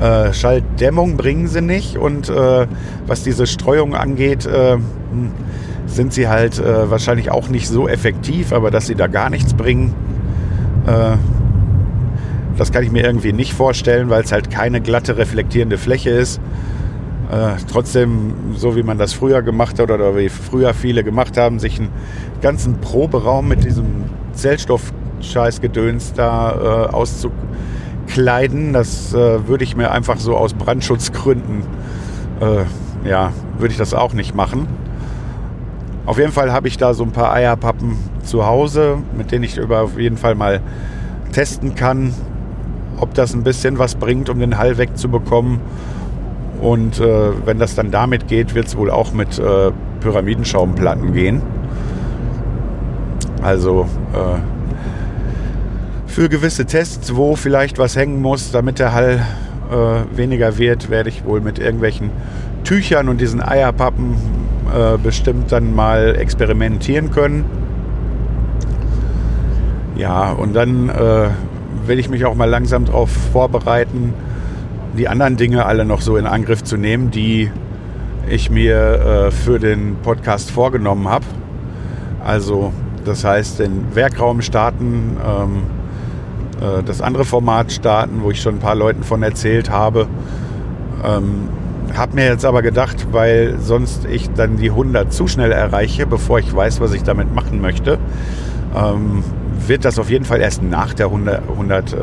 Äh, 0.00 0.32
Schalldämmung 0.32 1.16
bringen 1.16 1.48
sie 1.48 1.62
nicht 1.62 1.96
und 1.96 2.28
äh, 2.28 2.66
was 3.06 3.24
diese 3.24 3.48
Streuung 3.48 3.96
angeht, 3.96 4.46
äh, 4.46 4.74
hm, 4.74 4.80
sind 5.90 6.12
sie 6.12 6.28
halt 6.28 6.58
äh, 6.58 6.90
wahrscheinlich 6.90 7.30
auch 7.30 7.48
nicht 7.48 7.68
so 7.68 7.88
effektiv, 7.88 8.52
aber 8.52 8.70
dass 8.70 8.86
sie 8.86 8.94
da 8.94 9.06
gar 9.06 9.30
nichts 9.30 9.54
bringen, 9.54 9.94
äh, 10.86 11.16
das 12.56 12.72
kann 12.72 12.82
ich 12.82 12.92
mir 12.92 13.04
irgendwie 13.04 13.32
nicht 13.32 13.54
vorstellen, 13.54 14.10
weil 14.10 14.22
es 14.22 14.32
halt 14.32 14.50
keine 14.50 14.80
glatte 14.80 15.16
reflektierende 15.16 15.78
Fläche 15.78 16.10
ist. 16.10 16.40
Äh, 17.30 17.52
trotzdem, 17.70 18.34
so 18.56 18.76
wie 18.76 18.82
man 18.82 18.98
das 18.98 19.12
früher 19.12 19.42
gemacht 19.42 19.78
hat 19.78 19.90
oder 19.90 20.16
wie 20.16 20.28
früher 20.28 20.74
viele 20.74 21.04
gemacht 21.04 21.36
haben, 21.36 21.58
sich 21.58 21.78
einen 21.78 21.90
ganzen 22.42 22.80
Proberaum 22.80 23.48
mit 23.48 23.64
diesem 23.64 23.86
Zellstoff-Scheißgedöns 24.34 26.12
da 26.14 26.88
äh, 26.90 26.92
auszukleiden, 26.92 28.72
das 28.72 29.14
äh, 29.14 29.46
würde 29.46 29.64
ich 29.64 29.76
mir 29.76 29.90
einfach 29.90 30.18
so 30.18 30.36
aus 30.36 30.54
Brandschutzgründen, 30.54 31.62
äh, 32.40 33.08
ja, 33.08 33.32
würde 33.58 33.72
ich 33.72 33.78
das 33.78 33.94
auch 33.94 34.12
nicht 34.12 34.34
machen. 34.34 34.66
Auf 36.10 36.18
jeden 36.18 36.32
Fall 36.32 36.52
habe 36.52 36.66
ich 36.66 36.76
da 36.76 36.92
so 36.92 37.04
ein 37.04 37.12
paar 37.12 37.32
Eierpappen 37.32 37.96
zu 38.24 38.44
Hause, 38.44 38.98
mit 39.16 39.30
denen 39.30 39.44
ich 39.44 39.56
über 39.58 39.82
auf 39.82 39.96
jeden 39.96 40.16
Fall 40.16 40.34
mal 40.34 40.60
testen 41.30 41.76
kann, 41.76 42.12
ob 42.96 43.14
das 43.14 43.32
ein 43.32 43.44
bisschen 43.44 43.78
was 43.78 43.94
bringt, 43.94 44.28
um 44.28 44.40
den 44.40 44.58
Hall 44.58 44.76
wegzubekommen. 44.76 45.60
Und 46.60 46.98
äh, 46.98 47.30
wenn 47.44 47.60
das 47.60 47.76
dann 47.76 47.92
damit 47.92 48.26
geht, 48.26 48.56
wird 48.56 48.66
es 48.66 48.76
wohl 48.76 48.90
auch 48.90 49.12
mit 49.12 49.38
äh, 49.38 49.70
Pyramidenschaumplatten 50.00 51.12
gehen. 51.12 51.42
Also 53.40 53.86
äh, 54.12 54.40
für 56.08 56.28
gewisse 56.28 56.66
Tests, 56.66 57.14
wo 57.14 57.36
vielleicht 57.36 57.78
was 57.78 57.94
hängen 57.94 58.20
muss, 58.20 58.50
damit 58.50 58.80
der 58.80 58.94
Hall 58.94 59.24
äh, 59.70 60.16
weniger 60.16 60.58
wird, 60.58 60.90
werde 60.90 61.08
ich 61.08 61.24
wohl 61.24 61.40
mit 61.40 61.60
irgendwelchen 61.60 62.10
Tüchern 62.64 63.08
und 63.08 63.20
diesen 63.20 63.40
Eierpappen 63.40 64.39
äh, 64.74 64.98
bestimmt 64.98 65.52
dann 65.52 65.74
mal 65.74 66.16
experimentieren 66.16 67.10
können. 67.10 67.44
Ja, 69.96 70.32
und 70.32 70.54
dann 70.54 70.88
äh, 70.88 71.28
will 71.86 71.98
ich 71.98 72.08
mich 72.08 72.24
auch 72.24 72.34
mal 72.34 72.48
langsam 72.48 72.84
darauf 72.84 73.10
vorbereiten, 73.10 74.14
die 74.96 75.08
anderen 75.08 75.36
Dinge 75.36 75.66
alle 75.66 75.84
noch 75.84 76.00
so 76.00 76.16
in 76.16 76.26
Angriff 76.26 76.64
zu 76.64 76.76
nehmen, 76.76 77.10
die 77.10 77.50
ich 78.28 78.50
mir 78.50 78.76
äh, 78.76 79.30
für 79.30 79.58
den 79.58 79.96
Podcast 80.02 80.50
vorgenommen 80.50 81.08
habe. 81.08 81.26
Also 82.24 82.72
das 83.04 83.24
heißt, 83.24 83.58
den 83.58 83.94
Werkraum 83.94 84.42
starten, 84.42 85.16
ähm, 85.26 85.62
äh, 86.60 86.82
das 86.82 87.00
andere 87.00 87.24
Format 87.24 87.72
starten, 87.72 88.22
wo 88.22 88.30
ich 88.30 88.40
schon 88.40 88.56
ein 88.56 88.60
paar 88.60 88.74
Leuten 88.74 89.02
von 89.02 89.22
erzählt 89.22 89.70
habe. 89.70 90.06
Ähm, 91.04 91.48
habe 91.96 92.14
mir 92.14 92.26
jetzt 92.26 92.44
aber 92.44 92.62
gedacht, 92.62 93.08
weil 93.12 93.58
sonst 93.60 94.04
ich 94.04 94.30
dann 94.30 94.56
die 94.56 94.70
100 94.70 95.12
zu 95.12 95.26
schnell 95.26 95.52
erreiche, 95.52 96.06
bevor 96.06 96.38
ich 96.38 96.54
weiß, 96.54 96.80
was 96.80 96.92
ich 96.92 97.02
damit 97.02 97.34
machen 97.34 97.60
möchte, 97.60 97.98
ähm, 98.76 99.22
wird 99.66 99.84
das 99.84 99.98
auf 99.98 100.10
jeden 100.10 100.24
Fall 100.24 100.40
erst 100.40 100.62
nach 100.62 100.94
der 100.94 101.06
100, 101.06 101.42
100 101.50 101.92
äh, 101.92 101.96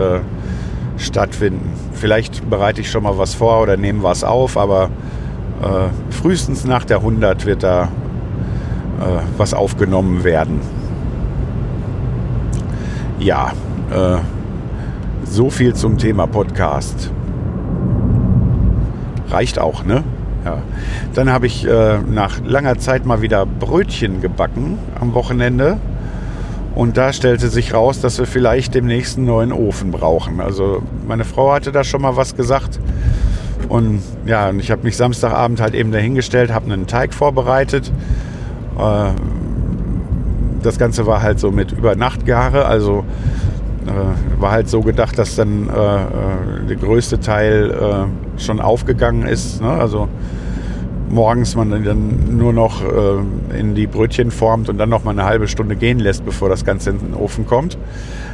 stattfinden. 0.97 1.71
Vielleicht 1.93 2.49
bereite 2.49 2.81
ich 2.81 2.91
schon 2.91 3.03
mal 3.03 3.17
was 3.17 3.33
vor 3.33 3.61
oder 3.61 3.77
nehme 3.77 4.03
was 4.03 4.23
auf, 4.23 4.57
aber 4.57 4.89
äh, 5.61 6.13
frühestens 6.13 6.65
nach 6.65 6.85
der 6.85 6.97
100 6.97 7.45
wird 7.45 7.63
da 7.63 7.83
äh, 7.83 9.21
was 9.37 9.53
aufgenommen 9.53 10.23
werden. 10.23 10.61
Ja, 13.19 13.53
äh, 13.91 14.17
so 15.23 15.49
viel 15.49 15.73
zum 15.73 15.97
Thema 15.97 16.27
Podcast. 16.27 17.11
Reicht 19.29 19.59
auch, 19.59 19.83
ne? 19.83 20.03
Ja. 20.45 20.61
Dann 21.13 21.29
habe 21.29 21.47
ich 21.47 21.67
äh, 21.67 21.97
nach 21.99 22.39
langer 22.45 22.77
Zeit 22.77 23.05
mal 23.05 23.21
wieder 23.21 23.45
Brötchen 23.45 24.21
gebacken 24.21 24.79
am 24.99 25.13
Wochenende. 25.13 25.77
Und 26.75 26.95
da 26.95 27.11
stellte 27.11 27.49
sich 27.49 27.73
raus, 27.73 28.01
dass 28.01 28.19
wir 28.19 28.27
vielleicht 28.27 28.75
demnächst 28.75 29.17
einen 29.17 29.25
neuen 29.25 29.51
Ofen 29.51 29.91
brauchen. 29.91 30.39
Also 30.39 30.83
meine 31.07 31.25
Frau 31.25 31.51
hatte 31.51 31.71
da 31.71 31.83
schon 31.83 32.01
mal 32.01 32.15
was 32.15 32.35
gesagt. 32.35 32.79
Und 33.67 34.01
ja, 34.25 34.51
ich 34.51 34.71
habe 34.71 34.83
mich 34.83 34.95
Samstagabend 34.95 35.59
halt 35.59 35.73
eben 35.73 35.91
dahingestellt, 35.91 36.53
habe 36.53 36.71
einen 36.71 36.87
Teig 36.87 37.13
vorbereitet. 37.13 37.91
Äh, 38.77 39.09
das 40.61 40.77
Ganze 40.77 41.05
war 41.05 41.21
halt 41.21 41.39
so 41.39 41.51
mit 41.51 41.71
Übernachtgare, 41.71 42.65
also 42.65 43.03
äh, 43.87 44.41
war 44.41 44.51
halt 44.51 44.69
so 44.69 44.81
gedacht, 44.81 45.17
dass 45.17 45.35
dann 45.35 45.69
äh, 45.69 45.71
äh 45.71 46.07
der 46.67 46.75
größte 46.75 47.19
Teil 47.19 47.71
äh, 47.71 48.39
schon 48.39 48.59
aufgegangen 48.59 49.25
ist. 49.25 49.61
Ne? 49.61 49.69
Also 49.69 50.09
morgens 51.09 51.55
man 51.55 51.69
dann 51.83 52.37
nur 52.37 52.51
noch 52.51 52.81
äh, 52.83 53.57
in 53.57 53.75
die 53.75 53.87
Brötchen 53.87 54.29
formt 54.29 54.67
und 54.67 54.77
dann 54.77 54.89
noch 54.89 55.05
mal 55.05 55.11
eine 55.11 55.23
halbe 55.23 55.47
Stunde 55.47 55.77
gehen 55.77 55.99
lässt, 55.99 56.25
bevor 56.25 56.49
das 56.49 56.65
Ganze 56.65 56.89
in 56.89 56.99
den 56.99 57.13
Ofen 57.13 57.45
kommt. 57.45 57.77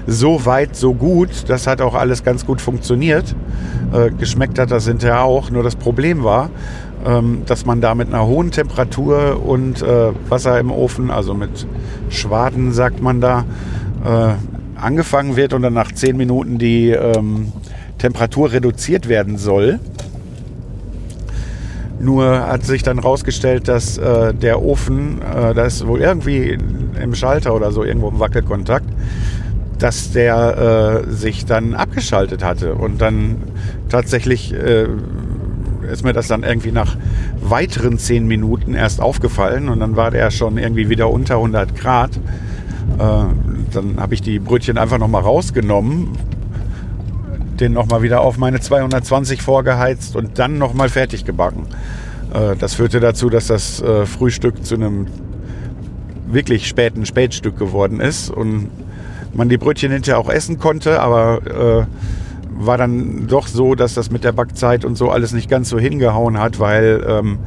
So 0.07 0.45
weit, 0.45 0.75
so 0.75 0.93
gut. 0.93 1.29
Das 1.47 1.67
hat 1.67 1.81
auch 1.81 1.93
alles 1.93 2.23
ganz 2.23 2.45
gut 2.45 2.59
funktioniert. 2.59 3.35
Geschmeckt 4.17 4.57
hat 4.57 4.71
das 4.71 4.87
hinterher 4.87 5.23
auch. 5.23 5.51
Nur 5.51 5.61
das 5.61 5.75
Problem 5.75 6.23
war, 6.23 6.49
ähm, 7.05 7.43
dass 7.45 7.65
man 7.65 7.79
da 7.79 7.93
mit 7.93 8.07
einer 8.07 8.25
hohen 8.25 8.49
Temperatur 8.49 9.41
und 9.45 9.85
Wasser 10.27 10.59
im 10.59 10.71
Ofen, 10.71 11.11
also 11.11 11.35
mit 11.35 11.67
Schwaden 12.09 12.73
sagt 12.73 13.01
man 13.01 13.21
da, 13.21 13.45
angefangen 14.83 15.35
wird 15.35 15.53
und 15.53 15.61
dann 15.61 15.73
nach 15.73 15.91
10 15.91 16.17
Minuten 16.17 16.57
die 16.57 16.89
ähm, 16.89 17.51
Temperatur 17.97 18.51
reduziert 18.51 19.07
werden 19.09 19.37
soll. 19.37 19.79
Nur 21.99 22.47
hat 22.47 22.65
sich 22.65 22.83
dann 22.83 22.99
rausgestellt, 22.99 23.67
dass 23.67 23.97
äh, 23.97 24.33
der 24.33 24.61
Ofen, 24.61 25.21
äh, 25.21 25.53
da 25.53 25.65
ist 25.65 25.87
wohl 25.87 26.01
irgendwie 26.01 26.57
im 27.01 27.15
Schalter 27.15 27.55
oder 27.55 27.71
so 27.71 27.83
irgendwo 27.83 28.09
im 28.09 28.19
Wackelkontakt, 28.19 28.87
dass 29.79 30.11
der 30.11 31.03
äh, 31.07 31.11
sich 31.11 31.45
dann 31.45 31.75
abgeschaltet 31.75 32.43
hatte. 32.43 32.75
Und 32.75 32.99
dann 33.01 33.37
tatsächlich 33.89 34.53
äh, 34.53 34.87
ist 35.91 36.03
mir 36.03 36.13
das 36.13 36.27
dann 36.27 36.43
irgendwie 36.43 36.71
nach 36.71 36.97
weiteren 37.41 37.97
zehn 37.97 38.27
Minuten 38.27 38.73
erst 38.73 39.01
aufgefallen 39.01 39.69
und 39.69 39.79
dann 39.79 39.95
war 39.95 40.11
der 40.11 40.31
schon 40.31 40.57
irgendwie 40.57 40.89
wieder 40.89 41.09
unter 41.09 41.35
100 41.35 41.75
Grad. 41.75 42.11
Äh, 42.97 43.23
dann 43.75 43.99
habe 43.99 44.13
ich 44.13 44.21
die 44.21 44.39
Brötchen 44.39 44.77
einfach 44.77 44.97
nochmal 44.97 45.21
rausgenommen, 45.21 46.09
den 47.59 47.73
nochmal 47.73 48.01
wieder 48.01 48.21
auf 48.21 48.37
meine 48.37 48.59
220 48.59 49.41
vorgeheizt 49.41 50.15
und 50.15 50.39
dann 50.39 50.57
nochmal 50.57 50.89
fertig 50.89 51.25
gebacken. 51.25 51.67
Äh, 52.33 52.55
das 52.55 52.75
führte 52.75 52.99
dazu, 52.99 53.29
dass 53.29 53.47
das 53.47 53.81
äh, 53.81 54.05
Frühstück 54.05 54.65
zu 54.65 54.75
einem 54.75 55.07
wirklich 56.27 56.67
späten 56.67 57.05
Spätstück 57.05 57.57
geworden 57.59 57.99
ist 57.99 58.29
und 58.29 58.69
man 59.33 59.49
die 59.49 59.57
Brötchen 59.57 59.91
hinterher 59.91 60.19
auch 60.19 60.29
essen 60.29 60.59
konnte, 60.59 60.99
aber 60.99 61.87
war 62.55 62.77
dann 62.77 63.27
doch 63.27 63.47
so, 63.47 63.75
dass 63.75 63.93
das 63.93 64.11
mit 64.11 64.23
der 64.23 64.31
Backzeit 64.31 64.85
und 64.85 64.97
so 64.97 65.09
alles 65.09 65.33
nicht 65.33 65.49
ganz 65.49 65.69
so 65.69 65.79
hingehauen 65.79 66.39
hat, 66.39 66.59
weil 66.59 67.03
ähm, 67.07 67.39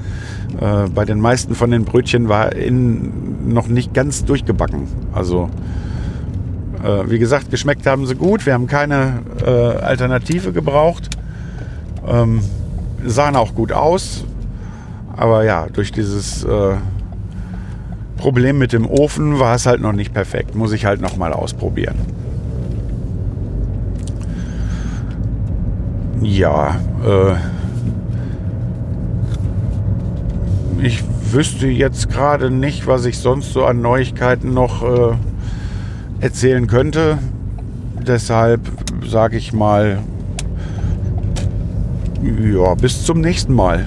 äh, 0.61 0.89
bei 0.89 1.05
den 1.05 1.21
meisten 1.21 1.55
von 1.55 1.71
den 1.71 1.85
Brötchen 1.85 2.29
war 2.29 2.55
innen 2.55 3.53
noch 3.53 3.69
nicht 3.69 3.95
ganz 3.95 4.25
durchgebacken. 4.25 4.89
Also 5.13 5.51
äh, 6.87 7.11
wie 7.11 7.19
gesagt, 7.19 7.51
geschmeckt 7.51 7.87
haben 7.87 8.07
sie 8.07 8.15
gut. 8.15 8.47
Wir 8.47 8.55
haben 8.55 8.67
keine 8.67 9.21
äh, 9.45 9.51
Alternative 9.51 10.53
gebraucht. 10.53 11.11
Ähm, 12.07 12.41
sahen 13.05 13.37
auch 13.37 13.55
gut 13.55 13.73
aus. 13.73 14.25
Aber 15.17 15.45
ja, 15.45 15.67
durch 15.73 15.91
dieses 15.93 16.45
äh, 16.45 16.77
Problem 18.17 18.59
mit 18.59 18.73
dem 18.73 18.87
Ofen 18.87 19.39
war 19.39 19.55
es 19.55 19.67
halt 19.67 19.81
noch 19.81 19.93
nicht 19.93 20.15
perfekt. 20.15 20.55
Muss 20.55 20.73
ich 20.73 20.85
halt 20.85 21.01
noch 21.01 21.17
mal 21.17 21.33
ausprobieren. 21.33 21.97
Ja, 26.23 26.77
äh, 27.05 27.35
ich 30.83 31.03
wüsste 31.33 31.67
jetzt 31.67 32.09
gerade 32.09 32.51
nicht, 32.51 32.87
was 32.87 33.05
ich 33.05 33.19
sonst 33.19 33.53
so 33.53 33.65
an 33.65 33.81
Neuigkeiten 33.81 34.55
noch 34.55 34.83
äh, 34.83 35.17
erzählen 36.21 36.67
könnte. 36.67 37.19
Deshalb 38.07 38.61
sage 39.07 39.37
ich 39.37 39.53
mal, 39.53 39.99
ja, 42.23 42.75
bis 42.75 43.05
zum 43.05 43.21
nächsten 43.21 43.55
Mal. 43.55 43.87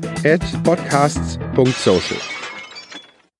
at 0.25 0.41
podcasts.social. 0.63 2.40